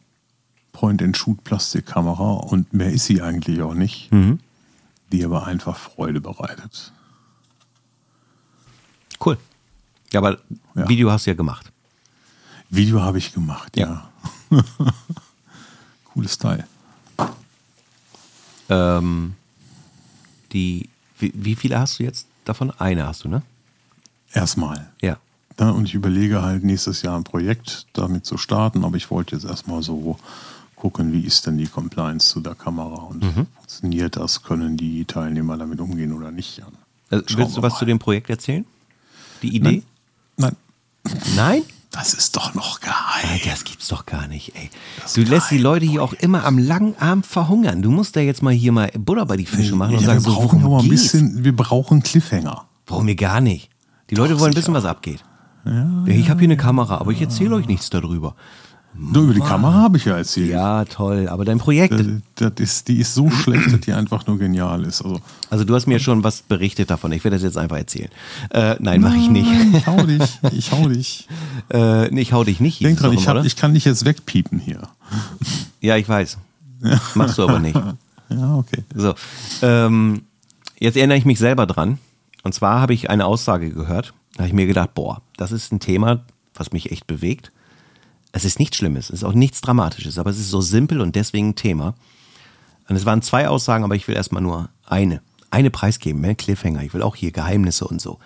[0.73, 4.11] Point-and-Shoot-Plastikkamera und mehr ist sie eigentlich auch nicht,
[5.13, 6.93] die aber einfach Freude bereitet.
[9.25, 9.39] Cool.
[10.13, 10.39] Ja, aber
[10.75, 10.87] Ja.
[10.87, 11.73] Video hast du ja gemacht.
[12.77, 14.09] Video habe ich gemacht, ja.
[16.13, 16.67] Cooles Teil.
[18.69, 19.35] Ähm,
[20.53, 22.71] die, wie, wie viele hast du jetzt davon?
[22.79, 23.43] Eine hast du, ne?
[24.33, 24.89] Erstmal.
[25.01, 25.19] Ja.
[25.61, 29.37] Ja, und ich überlege halt nächstes Jahr ein Projekt damit zu starten, aber ich wollte
[29.37, 30.19] jetzt erstmal so
[30.75, 33.47] gucken, wie ist denn die Compliance zu der Kamera und Mhm.
[33.57, 36.59] funktioniert das, können die Teilnehmer damit umgehen oder nicht.
[36.59, 36.67] Ja.
[37.11, 37.79] Also, willst du was mal.
[37.79, 38.65] zu dem Projekt erzählen?
[39.43, 39.83] Die Idee?
[40.37, 40.57] Nein,
[41.37, 41.63] Nein?
[41.95, 43.25] Das ist doch noch geheim.
[43.25, 44.69] Nein, das gibt's doch gar nicht, ey.
[45.01, 47.83] Das Du lässt die Leute hier auch immer am langen Arm verhungern.
[47.83, 50.25] Du musst da jetzt mal hier mal Butter bei die Fische machen und ja, sagen,
[50.25, 52.65] wir so, brauchen worum aber ein bisschen, wir brauchen Cliffhanger.
[52.87, 53.71] Brauchen wir gar nicht.
[54.11, 54.63] Die Leute Doch, wollen sicher.
[54.63, 55.25] wissen, was abgeht.
[55.65, 58.35] Ja, ich habe hier eine Kamera, aber ich erzähle euch nichts darüber.
[58.97, 60.51] Nur über die Kamera habe ich ja erzählt.
[60.51, 64.27] Ja, toll, aber dein Projekt, Das, das ist, die ist so schlecht, dass die einfach
[64.27, 65.03] nur genial ist.
[65.03, 67.11] Also, also du hast mir schon was berichtet davon.
[67.13, 68.11] Ich werde das jetzt einfach erzählen.
[68.51, 69.51] Äh, nein, mache ich nicht.
[69.75, 71.29] Ich hau dich, ich hau dich.
[71.71, 72.83] Äh, nee, ich hau dich nicht.
[72.83, 74.83] Denk dran, ich, hab, ich kann dich jetzt wegpiepen hier.
[75.81, 76.37] Ja, ich weiß.
[77.15, 77.75] Machst du aber nicht.
[78.29, 78.85] Ja, okay.
[78.95, 79.15] So,
[79.63, 80.23] ähm,
[80.79, 81.99] jetzt erinnere ich mich selber dran.
[82.43, 84.13] Und zwar habe ich eine Aussage gehört.
[84.35, 86.21] Da habe ich mir gedacht, boah, das ist ein Thema,
[86.55, 87.51] was mich echt bewegt.
[88.37, 91.15] Es ist nichts Schlimmes, es ist auch nichts Dramatisches, aber es ist so simpel und
[91.15, 91.95] deswegen ein Thema.
[92.89, 95.23] Und es waren zwei Aussagen, aber ich will erstmal nur eine.
[95.53, 96.35] Eine preisgeben, ne?
[96.35, 96.83] Cliffhanger.
[96.83, 98.19] Ich will auch hier Geheimnisse und so.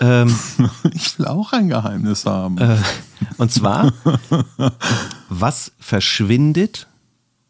[0.94, 2.56] Ich will auch ein Geheimnis haben.
[3.36, 3.92] Und zwar,
[5.28, 6.86] was verschwindet,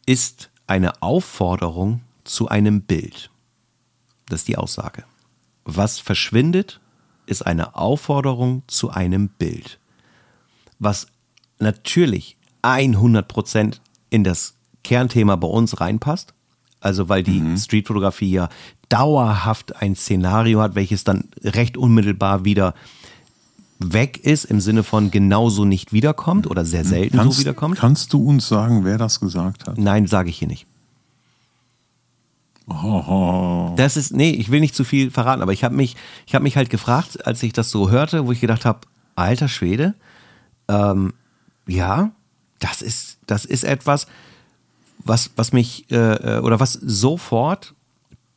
[0.06, 3.30] ist eine Aufforderung zu einem Bild.
[4.28, 5.04] Das ist die Aussage.
[5.64, 6.80] Was verschwindet,
[7.26, 9.78] ist eine Aufforderung zu einem Bild.
[10.78, 11.06] was
[11.62, 16.34] natürlich 100 Prozent in das Kernthema bei uns reinpasst.
[16.80, 17.56] Also weil die Mhm.
[17.56, 18.48] Streetfotografie ja
[18.88, 22.74] dauerhaft ein Szenario hat, welches dann recht unmittelbar wieder
[23.78, 27.78] weg ist, im Sinne von genauso nicht wiederkommt oder sehr selten Kannst, so wiederkommt.
[27.78, 29.78] kannst du uns sagen, wer das gesagt hat?
[29.78, 30.66] Nein, sage ich hier nicht.
[32.68, 35.96] Oh, Das ist, nee, ich will nicht zu viel verraten, aber ich habe mich,
[36.26, 38.80] ich habe mich halt gefragt, als ich das so hörte, wo ich gedacht habe,
[39.16, 39.94] alter Schwede,
[40.68, 41.12] ähm,
[41.66, 42.12] ja,
[42.58, 44.06] das ist, das ist etwas,
[44.98, 47.74] was, was mich äh, oder was sofort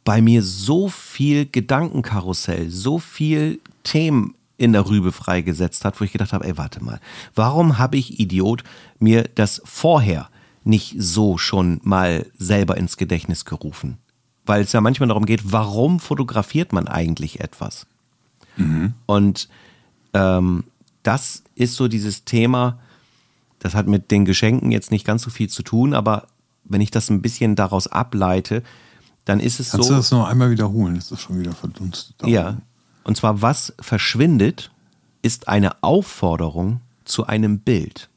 [0.03, 6.11] bei mir so viel Gedankenkarussell, so viel Themen in der Rübe freigesetzt hat, wo ich
[6.11, 6.99] gedacht habe, ey, warte mal,
[7.33, 8.63] warum habe ich Idiot
[8.99, 10.29] mir das vorher
[10.63, 13.97] nicht so schon mal selber ins Gedächtnis gerufen?
[14.45, 17.87] Weil es ja manchmal darum geht, warum fotografiert man eigentlich etwas?
[19.07, 19.49] Und
[20.13, 20.63] ähm,
[21.03, 22.79] das ist so dieses Thema,
[23.65, 26.27] das hat mit den Geschenken jetzt nicht ganz so viel zu tun, aber
[26.65, 28.61] wenn ich das ein bisschen daraus ableite,
[29.25, 29.93] dann ist es Kannst so.
[29.93, 30.95] du das noch einmal wiederholen?
[30.95, 32.15] Ist das schon wieder verdunstet?
[32.27, 32.57] Ja.
[33.03, 34.69] Und zwar, was verschwindet,
[35.23, 38.07] ist eine Aufforderung zu einem Bild.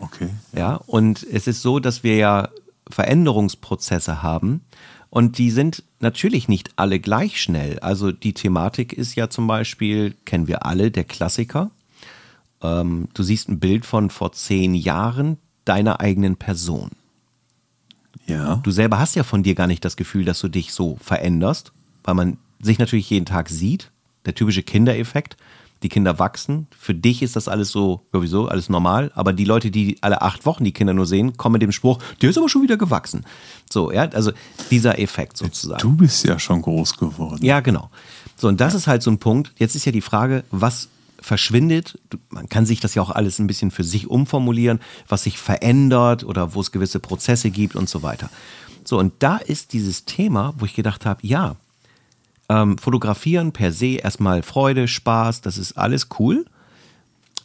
[0.00, 0.30] Okay.
[0.52, 2.48] Ja, und es ist so, dass wir ja
[2.88, 4.60] Veränderungsprozesse haben
[5.08, 7.78] und die sind natürlich nicht alle gleich schnell.
[7.78, 11.70] Also die Thematik ist ja zum Beispiel, kennen wir alle, der Klassiker.
[12.62, 16.90] Ähm, du siehst ein Bild von vor zehn Jahren deiner eigenen Person.
[18.26, 18.56] Ja.
[18.62, 21.72] Du selber hast ja von dir gar nicht das Gefühl, dass du dich so veränderst,
[22.04, 23.90] weil man sich natürlich jeden Tag sieht.
[24.26, 25.36] Der typische Kindereffekt.
[25.82, 26.66] Die Kinder wachsen.
[26.78, 29.10] Für dich ist das alles so, sowieso, alles normal.
[29.14, 31.98] Aber die Leute, die alle acht Wochen die Kinder nur sehen, kommen mit dem Spruch,
[32.20, 33.24] der ist aber schon wieder gewachsen.
[33.70, 34.32] So, ja, also
[34.70, 35.80] dieser Effekt sozusagen.
[35.80, 37.42] Du bist ja schon groß geworden.
[37.42, 37.88] Ja, genau.
[38.36, 39.54] So, und das ist halt so ein Punkt.
[39.56, 40.88] Jetzt ist ja die Frage, was
[41.20, 41.98] verschwindet?
[42.30, 46.24] Man kann sich das ja auch alles ein bisschen für sich umformulieren, was sich verändert
[46.24, 48.30] oder wo es gewisse Prozesse gibt und so weiter.
[48.84, 51.56] So, und da ist dieses Thema, wo ich gedacht habe, ja,
[52.48, 56.46] ähm, fotografieren per se erstmal Freude, Spaß, das ist alles cool,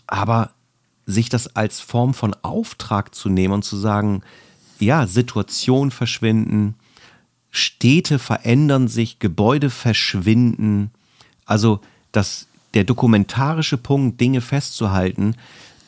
[0.07, 0.51] aber
[1.05, 4.23] sich das als Form von Auftrag zu nehmen und zu sagen,
[4.79, 6.75] ja, Situationen verschwinden,
[7.51, 10.91] Städte verändern sich, Gebäude verschwinden.
[11.45, 11.79] Also,
[12.11, 15.35] dass der dokumentarische Punkt, Dinge festzuhalten,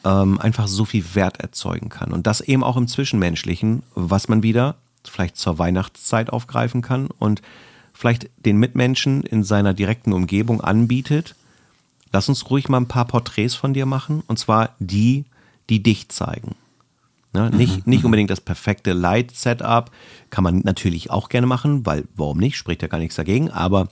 [0.04, 2.12] ähm, einfach so viel Wert erzeugen kann.
[2.12, 7.42] Und das eben auch im Zwischenmenschlichen, was man wieder vielleicht zur Weihnachtszeit aufgreifen kann und
[7.94, 11.36] vielleicht den Mitmenschen in seiner direkten Umgebung anbietet.
[12.12, 15.26] Lass uns ruhig mal ein paar Porträts von dir machen, und zwar die,
[15.70, 16.56] die dich zeigen.
[17.34, 17.50] Ne?
[17.50, 19.92] Nicht, nicht unbedingt das perfekte Light-Setup,
[20.30, 23.90] kann man natürlich auch gerne machen, weil warum nicht, spricht ja gar nichts dagegen, aber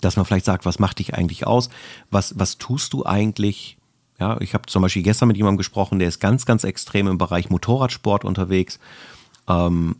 [0.00, 1.70] dass man vielleicht sagt, was macht dich eigentlich aus?
[2.10, 3.78] Was, was tust du eigentlich?
[4.20, 7.18] Ja, ich habe zum Beispiel gestern mit jemandem gesprochen, der ist ganz, ganz extrem im
[7.18, 8.78] Bereich Motorradsport unterwegs.
[9.48, 9.96] Ähm,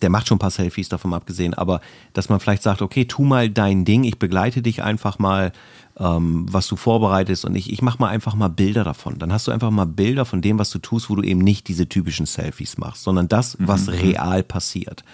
[0.00, 1.80] der macht schon ein paar Selfies davon abgesehen, aber
[2.14, 5.52] dass man vielleicht sagt, okay, tu mal dein Ding, ich begleite dich einfach mal,
[5.98, 9.18] ähm, was du vorbereitest und ich, ich mache mal einfach mal Bilder davon.
[9.18, 11.68] Dann hast du einfach mal Bilder von dem, was du tust, wo du eben nicht
[11.68, 15.04] diese typischen Selfies machst, sondern das, was real passiert.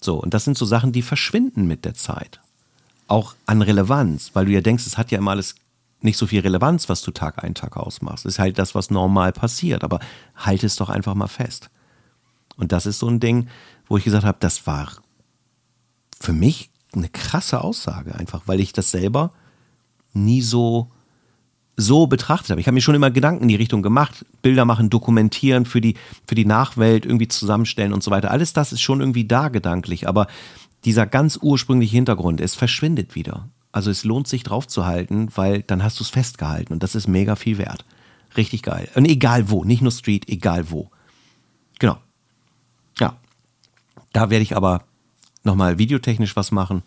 [0.00, 2.40] So, und das sind so Sachen, die verschwinden mit der Zeit
[3.08, 5.56] auch an Relevanz, weil du ja denkst, es hat ja immer alles
[6.00, 8.24] nicht so viel Relevanz, was du Tag ein, Tag ausmachst.
[8.24, 9.98] Es ist halt das, was normal passiert, aber
[10.36, 11.70] halt es doch einfach mal fest.
[12.56, 13.48] Und das ist so ein Ding,
[13.86, 14.92] wo ich gesagt habe, das war
[16.20, 19.32] für mich eine krasse Aussage, einfach weil ich das selber
[20.12, 20.90] nie so
[21.80, 22.60] so betrachtet habe.
[22.60, 25.94] Ich habe mir schon immer Gedanken in die Richtung gemacht, Bilder machen, dokumentieren für die
[26.26, 28.32] für die Nachwelt irgendwie zusammenstellen und so weiter.
[28.32, 30.26] Alles das ist schon irgendwie da gedanklich, aber
[30.84, 33.48] dieser ganz ursprüngliche Hintergrund, es verschwindet wieder.
[33.72, 36.94] Also es lohnt sich drauf zu halten, weil dann hast du es festgehalten und das
[36.94, 37.84] ist mega viel wert.
[38.36, 38.88] Richtig geil.
[38.94, 40.90] Und egal wo, nicht nur Street, egal wo.
[41.78, 41.96] Genau.
[42.98, 43.16] Ja.
[44.12, 44.82] Da werde ich aber
[45.44, 46.82] nochmal videotechnisch was machen.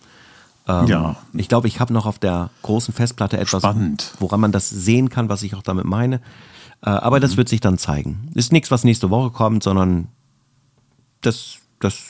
[0.67, 1.15] Ähm, Ja.
[1.33, 4.13] Ich glaube, ich habe noch auf der großen Festplatte etwas, Spannend.
[4.19, 6.17] woran man das sehen kann, was ich auch damit meine.
[6.83, 8.29] Äh, aber das wird sich dann zeigen.
[8.33, 10.07] Ist nichts, was nächste Woche kommt, sondern
[11.21, 12.03] das, das,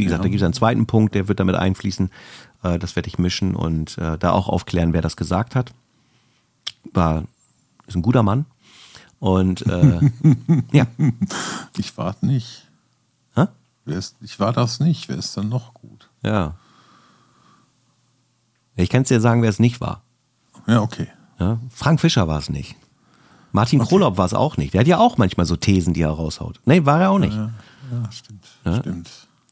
[0.00, 0.24] wie gesagt, Ja.
[0.24, 2.10] da gibt es einen zweiten Punkt, der wird damit einfließen.
[2.62, 5.72] Äh, das werde ich mischen und äh, da auch aufklären, wer das gesagt hat.
[6.92, 7.24] War,
[7.86, 8.46] ist ein guter Mann.
[9.18, 10.00] Und äh,
[10.72, 10.86] ja.
[11.76, 12.66] Ich war nicht.
[13.36, 13.46] Hä?
[13.84, 15.08] Wer ist, ich war das nicht.
[15.08, 16.08] Wer ist denn noch gut?
[16.22, 16.54] Ja.
[18.76, 20.02] Ich kann es dir sagen, wer es nicht war.
[20.66, 21.08] Ja, okay.
[21.38, 21.58] Ja?
[21.70, 22.76] Frank Fischer war es nicht.
[23.52, 24.72] Martin Krolop war es auch nicht.
[24.74, 26.60] Der hat ja auch manchmal so Thesen, die er raushaut.
[26.64, 27.34] Nee, war er auch nicht.
[27.36, 27.50] Ja,
[27.90, 28.46] ja stimmt.
[28.80, 29.10] Stimmt.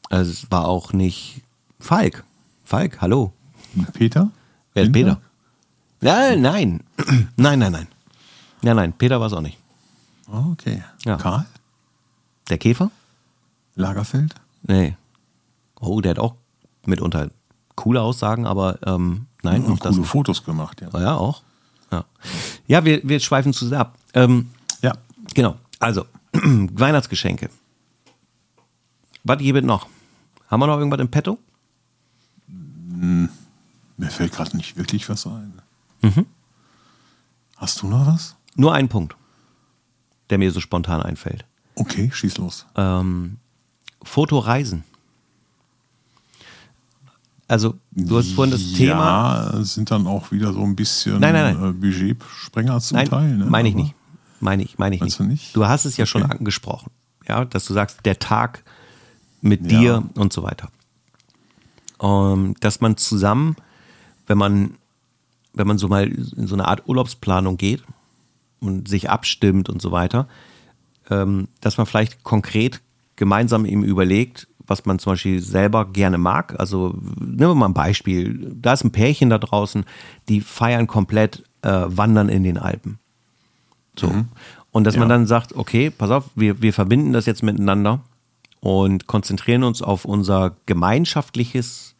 [0.09, 1.41] Also es war auch nicht
[1.79, 2.23] Falk.
[2.65, 3.31] Falk, hallo.
[3.93, 4.31] Peter?
[4.73, 4.91] Wer ist?
[4.91, 5.21] Peter?
[6.01, 6.83] Nein, nein.
[7.37, 7.87] nein, nein, nein.
[8.61, 9.57] Nein, nein, Peter war es auch nicht.
[10.27, 10.83] Okay.
[11.05, 11.17] Ja.
[11.17, 11.45] Karl?
[12.49, 12.91] Der Käfer?
[13.75, 14.35] Lagerfeld?
[14.63, 14.95] Nee.
[15.79, 16.35] Oh, der hat auch
[16.85, 17.29] mitunter
[17.75, 19.95] coole Aussagen, aber ähm, nein, Und auch das.
[19.95, 20.99] coole Fotos gemacht, ja.
[20.99, 21.43] Ja, auch.
[21.91, 22.03] Ja,
[22.67, 23.97] ja wir, wir schweifen zu sehr ab.
[24.13, 24.49] Ähm,
[24.81, 24.93] Ja.
[25.33, 27.49] genau, also, Weihnachtsgeschenke.
[29.23, 29.87] Was gibt es noch?
[30.49, 31.37] Haben wir noch irgendwas im Petto?
[32.47, 35.61] Mir fällt gerade nicht wirklich was ein.
[37.57, 38.35] Hast du noch was?
[38.55, 39.15] Nur ein Punkt,
[40.29, 41.45] der mir so spontan einfällt.
[41.75, 42.65] Okay, schieß los.
[42.75, 43.37] Ähm,
[44.01, 44.83] Fotoreisen.
[47.47, 49.51] Also, du hast vorhin das Thema.
[49.53, 51.69] Ja, sind dann auch wieder so ein bisschen Nein, nein, nein.
[51.69, 53.37] Äh, Budgetsprenger zum Nein, Teil.
[53.37, 53.45] Ne?
[53.45, 53.95] meine ich Aber- nicht.
[54.41, 55.19] Meine ich, meine ich nicht.
[55.19, 55.53] du nicht?
[55.55, 56.37] Du hast es ja schon Okay.
[56.37, 56.91] angesprochen.
[57.27, 58.63] Ja, dass du sagst, der Tag
[59.41, 59.79] mit Ja.
[59.79, 60.69] dir und so weiter.
[62.01, 63.55] Ähm, dass man zusammen,
[64.27, 64.75] wenn man,
[65.53, 67.83] wenn man so mal in so eine Art Urlaubsplanung geht
[68.59, 70.27] und sich abstimmt und so weiter,
[71.09, 72.81] ähm, dass man vielleicht konkret
[73.15, 76.57] gemeinsam eben überlegt, was man zum Beispiel selber gerne mag.
[76.59, 78.55] Also nehmen wir mal ein Beispiel.
[78.61, 79.83] Da ist ein Pärchen da draußen,
[80.29, 82.99] die feiern komplett äh, Wandern in den Alpen.
[83.97, 84.13] So.
[84.71, 85.09] Und dass man Mhm.
[85.11, 85.17] Ja.
[85.17, 88.01] dann sagt, okay, pass auf, wir, wir verbinden das jetzt miteinander
[88.59, 91.95] und konzentrieren uns auf unser gemeinschaftliches,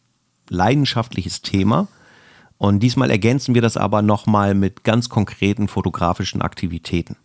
[0.48, 1.88] leidenschaftliches Thema.
[2.58, 7.16] Und diesmal ergänzen wir das aber nochmal mit ganz konkreten fotografischen Aktivitäten.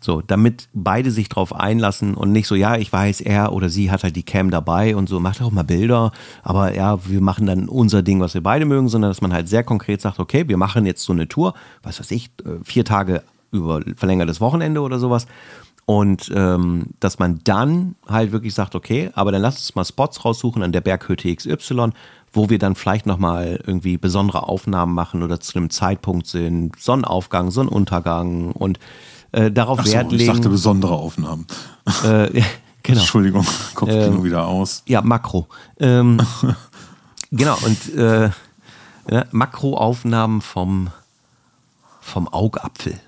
[0.00, 3.90] So, damit beide sich drauf einlassen und nicht so, ja, ich weiß, er oder sie
[3.90, 6.12] hat halt die Cam dabei und so, macht auch mal Bilder,
[6.42, 9.48] aber ja, wir machen dann unser Ding, was wir beide mögen, sondern dass man halt
[9.48, 12.84] sehr konkret sagt, okay, wir machen jetzt so eine Tour, was weiß ich, äh, vier
[12.84, 15.26] Tage über verlängertes Wochenende oder sowas.
[15.84, 20.24] Und ähm, dass man dann halt wirklich sagt, okay, aber dann lass uns mal Spots
[20.24, 21.90] raussuchen an der Berghütte XY,
[22.32, 27.50] wo wir dann vielleicht nochmal irgendwie besondere Aufnahmen machen oder zu einem Zeitpunkt sind, Sonnenaufgang,
[27.50, 28.78] Sonnenuntergang und
[29.32, 30.32] äh, darauf Ach so, Wert ich legen.
[30.34, 31.46] dachte besondere Aufnahmen.
[32.04, 32.42] äh,
[32.82, 33.00] genau.
[33.00, 34.84] Entschuldigung, Kopfkino Ähm, wieder aus.
[34.86, 35.48] Ja, Makro.
[35.80, 36.18] Ähm,
[37.32, 38.30] genau, und äh,
[39.10, 40.90] ja, Makroaufnahmen vom,
[42.00, 43.00] vom Augapfel.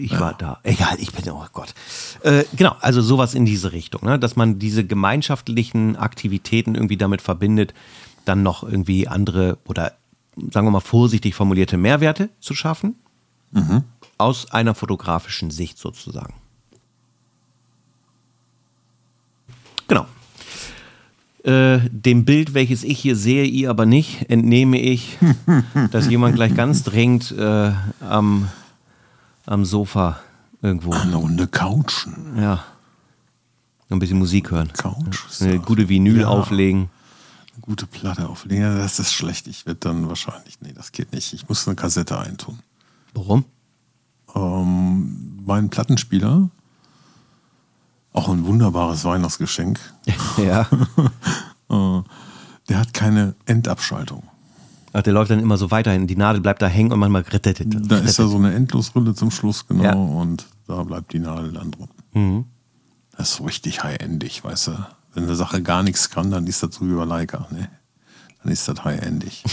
[0.00, 0.60] Ich war da.
[0.62, 1.74] Egal, ich bin, oh Gott.
[2.22, 4.16] Äh, genau, also sowas in diese Richtung, ne?
[4.16, 7.74] dass man diese gemeinschaftlichen Aktivitäten irgendwie damit verbindet,
[8.24, 9.94] dann noch irgendwie andere oder
[10.52, 12.94] sagen wir mal vorsichtig formulierte Mehrwerte zu schaffen.
[14.18, 16.34] Aus einer fotografischen Sicht sozusagen.
[19.88, 20.06] Genau.
[21.42, 25.18] Äh, dem Bild, welches ich hier sehe, ihr aber nicht, entnehme ich,
[25.90, 28.48] dass jemand gleich ganz dringend äh, am,
[29.48, 30.18] am Sofa
[30.62, 32.36] irgendwo, Eine Runde Couchen.
[32.40, 32.64] ja,
[33.90, 34.72] ein bisschen Musik hören.
[34.72, 35.20] Couch.
[35.40, 36.90] Eine gute Vinyl Ja, auflegen.
[37.54, 38.62] Eine gute Platte auflegen.
[38.62, 39.46] Ja, das ist schlecht.
[39.46, 40.58] Ich werde dann wahrscheinlich.
[40.60, 41.32] Nee, das geht nicht.
[41.32, 42.58] Ich muss eine Kassette eintun.
[43.14, 43.44] Warum?
[44.34, 46.50] Ähm, mein Plattenspieler,
[48.12, 49.80] auch ein wunderbares Weihnachtsgeschenk,
[50.36, 50.68] ja.
[51.70, 52.02] äh,
[52.68, 54.22] der hat keine Endabschaltung.
[55.02, 56.06] Der läuft dann immer so weiterhin.
[56.06, 59.30] Die Nadel bleibt da hängen und manchmal rittert Da ist da so eine Endlosrille zum
[59.30, 59.92] Schluss, genau, Ja.
[59.94, 61.88] und da bleibt die Nadel dann drin.
[62.12, 62.44] Mhm.
[63.16, 64.86] Das ist so richtig high-endig, weißt du.
[65.14, 67.68] Wenn eine Sache gar nichts kann, dann ist das so bei Leica, ne?
[68.42, 69.42] Dann ist das high-endig.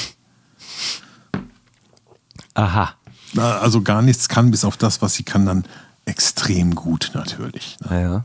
[2.54, 2.94] Aha.
[3.38, 5.66] Also gar nichts kann, bis auf das, was sie kann, dann
[6.06, 7.78] extrem gut natürlich.
[7.82, 7.88] Ne?
[7.90, 8.24] Ja, ja.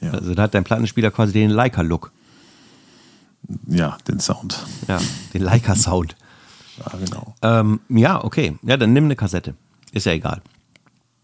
[0.00, 0.10] Ja.
[0.12, 2.12] Also da hat dein Plattenspieler quasi den Leica-Look.
[3.66, 4.64] Ja, den Sound.
[4.86, 5.00] Ja,
[5.34, 6.14] den Leica-Sound.
[6.78, 7.34] Ja, genau.
[7.42, 8.56] Ähm, ja, okay.
[8.62, 9.54] Ja, dann nimm eine Kassette.
[9.92, 10.42] Ist ja egal.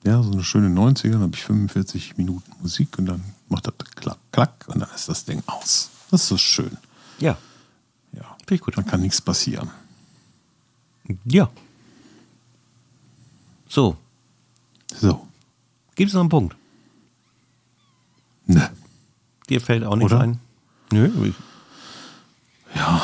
[0.05, 3.74] Ja, so eine schöne 90er, dann habe ich 45 Minuten Musik und dann macht das
[3.94, 5.90] klack, klack und dann ist das Ding aus.
[6.11, 6.76] Das ist so schön.
[7.18, 7.38] Ja.
[8.12, 8.22] Ja.
[8.46, 8.76] Finde ich gut.
[8.76, 9.70] Dann kann nichts passieren.
[11.24, 11.50] Ja.
[13.68, 13.96] So,
[14.94, 15.26] So.
[15.94, 16.55] gibt es noch einen Punkt?
[18.46, 18.70] Ne.
[19.48, 20.22] Dir fällt auch nichts Oder?
[20.22, 20.40] ein?
[20.92, 21.32] Nö.
[22.74, 23.02] Ja.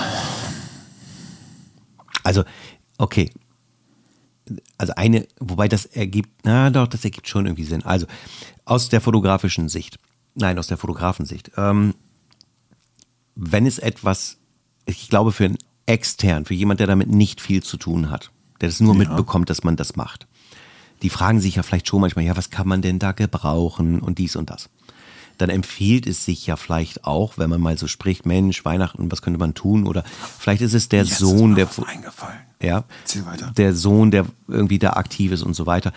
[2.30, 2.44] Also,
[2.98, 3.30] okay.
[4.78, 7.84] Also eine, wobei das ergibt, na doch, das ergibt schon irgendwie Sinn.
[7.84, 8.06] Also,
[8.64, 9.98] aus der fotografischen Sicht.
[10.34, 11.50] Nein, aus der Fotografensicht.
[11.56, 11.94] Ähm,
[13.34, 14.38] wenn es etwas,
[14.86, 18.68] ich glaube, für einen extern, für jemand, der damit nicht viel zu tun hat, der
[18.68, 18.98] das nur Ja.
[19.00, 20.26] mitbekommt, dass man das macht,
[21.02, 24.18] die fragen sich ja vielleicht schon manchmal, ja, was kann man denn da gebrauchen und
[24.18, 24.68] dies und das.
[25.40, 29.22] Dann empfiehlt es sich ja vielleicht auch, wenn man mal so spricht, Mensch, Weihnachten, was
[29.22, 29.86] könnte man tun?
[29.86, 30.04] Oder
[30.38, 32.40] vielleicht ist es der Jetzt Sohn, der, eingefallen.
[32.62, 32.84] ja,
[33.56, 35.92] der Sohn, der irgendwie da aktiv ist und so weiter.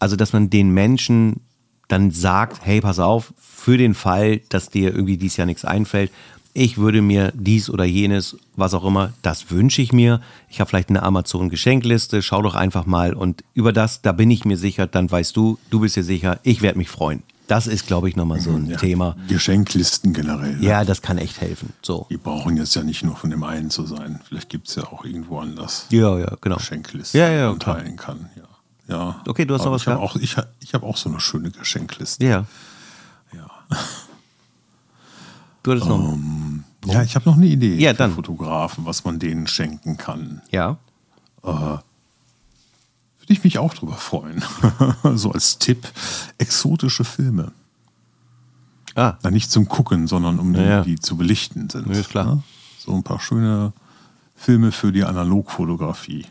[0.00, 1.40] Also, dass man den Menschen
[1.86, 6.10] dann sagt, hey, pass auf, für den Fall, dass dir irgendwie dieses Jahr nichts einfällt,
[6.54, 10.20] ich würde mir dies oder jenes, was auch immer, das wünsche ich mir.
[10.48, 14.44] Ich habe vielleicht eine Amazon-Geschenkliste, schau doch einfach mal und über das, da bin ich
[14.44, 17.22] mir sicher, dann weißt du, du bist dir sicher, ich werde mich freuen.
[17.48, 19.16] Das ist, glaube ich, nochmal so ein Ja, Thema.
[19.26, 20.56] Geschenklisten generell.
[20.58, 20.64] ne?
[20.64, 21.72] Ja, das kann echt helfen.
[21.82, 22.06] So.
[22.10, 24.20] Die brauchen jetzt ja nicht nur von dem einen zu sein.
[24.28, 26.56] Vielleicht gibt es ja auch irgendwo anders Ja, ja, genau.
[26.56, 27.78] Geschenklisten, Ja, ja, die man klar.
[27.78, 28.28] teilen kann.
[28.36, 28.42] Ja.
[28.94, 29.22] Ja.
[29.26, 30.14] Okay, du hast noch Aber was ich habe gehabt?
[30.16, 32.24] auch, ich, hab- ich hab auch so eine schöne Geschenkliste.
[32.24, 32.44] Ja.
[33.34, 33.46] Ja.
[35.62, 36.16] Du hattest noch.
[36.86, 38.12] Ja, ich habe noch eine Idee Ja, für dann.
[38.14, 40.40] Fotografen, was man denen schenken kann.
[40.50, 40.78] Ja.
[43.28, 44.42] Würde ich mich auch drüber freuen.
[45.14, 45.86] so als Tipp:
[46.38, 47.52] exotische Filme.
[48.94, 50.82] Ah, Na, nicht zum Gucken, sondern um Ja, ja.
[50.82, 51.94] die, die zu belichten sind.
[51.94, 52.24] Ja, klar.
[52.36, 52.42] Ne?
[52.78, 53.72] So ein paar schöne
[54.34, 56.24] Filme für die Analogfotografie.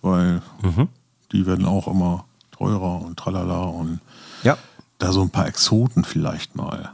[0.00, 0.88] Weil Mhm.
[1.32, 4.00] die werden auch immer teurer und tralala und
[4.44, 4.56] ja.
[4.98, 6.90] da so ein paar Exoten vielleicht mal.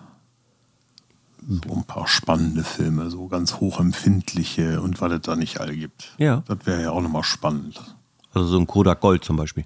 [1.46, 6.14] So ein paar spannende Filme, so ganz hochempfindliche und was es da nicht alle gibt.
[6.18, 6.42] Ja.
[6.46, 7.80] Das wäre ja auch nochmal spannend.
[8.34, 9.64] Also so ein Kodak Gold zum Beispiel.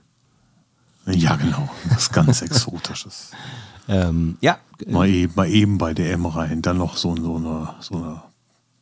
[1.07, 1.69] Ja, genau.
[1.91, 3.31] Was ganz Exotisches.
[3.87, 4.57] Ähm, ja.
[4.87, 8.23] Mal eben, mal eben bei DM rein, dann noch so, so eine, so eine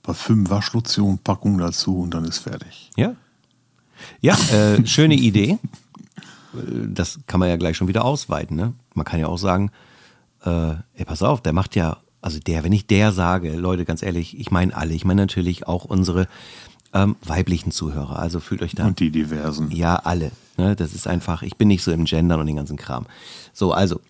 [0.05, 2.91] Parfüm-Waschlotion-Packung dazu und dann ist fertig.
[2.97, 3.17] Ja.
[4.21, 5.59] Ja, äh, schöne Idee.
[6.55, 8.57] Äh, Das kann man ja gleich schon wieder ausweiten.
[8.57, 8.75] Ne?
[8.95, 9.73] Man kann ja auch sagen,
[10.45, 14.03] äh, ey, pass auf, der macht ja, also der, wenn ich der sage, Leute, ganz
[14.03, 16.29] ehrlich, ich meine alle, ich meine natürlich auch unsere
[16.93, 18.19] ähm, weiblichen Zuhörer.
[18.19, 18.87] Also fühlt euch da.
[18.87, 19.71] Und die diversen.
[19.71, 20.33] Ja, alle.
[20.57, 20.77] Ne?
[20.77, 23.07] Das ist einfach, ich bin nicht so im Gendern und den ganzen Kram.
[23.53, 24.01] So, also,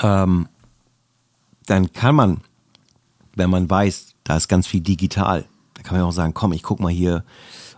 [0.00, 0.48] ähm,
[1.66, 2.40] dann kann man,
[3.34, 6.62] wenn man weiß, da ist ganz viel digital, da kann man auch sagen, komm, ich
[6.62, 7.24] guck mal hier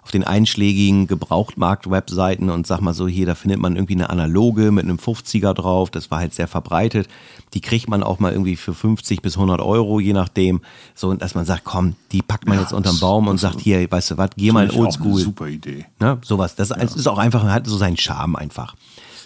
[0.07, 4.71] auf den einschlägigen Gebrauchtmarkt-Webseiten und sag mal so, hier, da findet man irgendwie eine analoge
[4.71, 7.09] mit einem 50er drauf, das war halt sehr verbreitet.
[7.55, 10.61] Die kriegt man auch mal irgendwie für 50 bis 100 Euro, je nachdem.
[10.95, 13.91] So, dass man sagt, komm, die packt man Ja, jetzt unterm Baum und sagt, hier,
[13.91, 15.21] weißt du was, geh mal in Oldschool.
[15.21, 15.87] Super Idee.
[15.99, 16.19] Ne?
[16.23, 16.55] Sowas.
[16.55, 18.77] Das ist auch einfach, hat so seinen Charme einfach.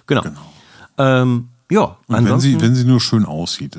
[0.06, 0.22] Genau.
[0.96, 2.52] Ähm, ja, Und wenn ansonsten.
[2.52, 3.78] sie, wenn sie nur schön aussieht.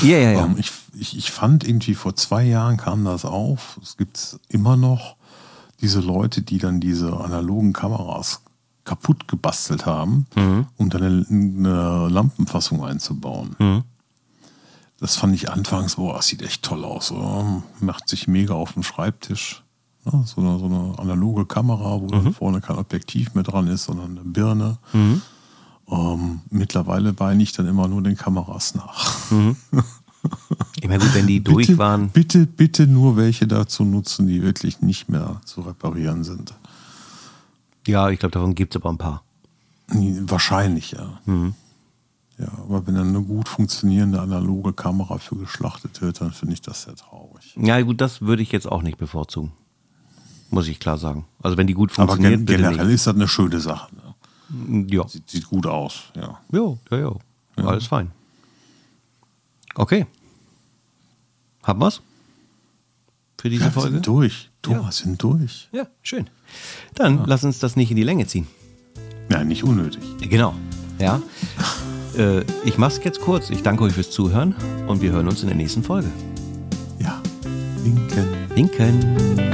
[0.00, 0.44] Ja, ja, ja.
[0.46, 3.78] Ähm, ich, ich, ich fand irgendwie vor zwei Jahren kam das auf.
[3.82, 5.16] Es gibt immer noch
[5.80, 8.42] diese Leute, die dann diese analogen Kameras
[8.84, 10.66] kaputt gebastelt haben, Mhm.
[10.76, 13.54] um dann eine, eine Lampenfassung einzubauen.
[13.58, 13.82] Mhm.
[14.98, 17.10] Das fand ich anfangs, boah, das sieht echt toll aus.
[17.10, 17.62] Oder?
[17.80, 19.62] Macht sich mega auf dem Schreibtisch.
[20.04, 22.10] Ja, so, eine, so eine analoge Kamera, wo Mhm.
[22.10, 24.78] dann vorne kein Objektiv mehr dran ist, sondern eine Birne.
[25.88, 29.16] Ähm, mittlerweile weine ich dann immer nur den Kameras nach.
[30.76, 32.10] ich meine, gut, wenn die durch bitte, waren.
[32.10, 36.54] Bitte, bitte nur welche dazu nutzen, die wirklich nicht mehr zu reparieren sind.
[37.86, 39.22] Ja, ich glaube, davon gibt es aber ein paar.
[39.88, 41.18] Wahrscheinlich, ja.
[41.24, 41.54] Mhm.
[42.38, 46.62] Ja, aber wenn dann eine gut funktionierende analoge Kamera für geschlachtet wird, dann finde ich
[46.62, 47.54] das sehr traurig.
[47.60, 49.52] Ja, gut, das würde ich jetzt auch nicht bevorzugen.
[50.50, 51.26] Muss ich klar sagen.
[51.42, 53.94] Also, wenn die gut Aber funktioniert, gen bitte generell ist das eine schöne Sache.
[53.94, 54.10] Ne?
[54.50, 54.92] nicht.
[54.92, 55.08] Ja.
[55.08, 56.38] Sieht, sieht gut aus, ja.
[56.52, 57.14] Jo, ja, ja.
[57.56, 58.10] Alles fein.
[59.74, 60.06] Okay.
[61.62, 62.02] Haben wir's?
[63.40, 63.94] Für diese ja wir Folge?
[63.96, 64.44] sind durch.
[64.44, 64.50] Ja.
[64.74, 65.68] Thomas, sind durch.
[65.72, 66.28] Ja, schön.
[66.94, 68.46] Dann lass uns das nicht in die Länge ziehen.
[69.30, 70.02] Ja, nicht unnötig.
[70.28, 70.54] Genau.
[70.98, 71.22] Ja.
[72.18, 73.48] äh, ich mach's jetzt kurz.
[73.50, 74.54] Ich danke euch fürs Zuhören
[74.86, 76.08] und wir hören uns in der nächsten Folge.
[76.98, 77.22] Ja.
[77.82, 78.28] Winken.
[78.54, 79.50] Winken.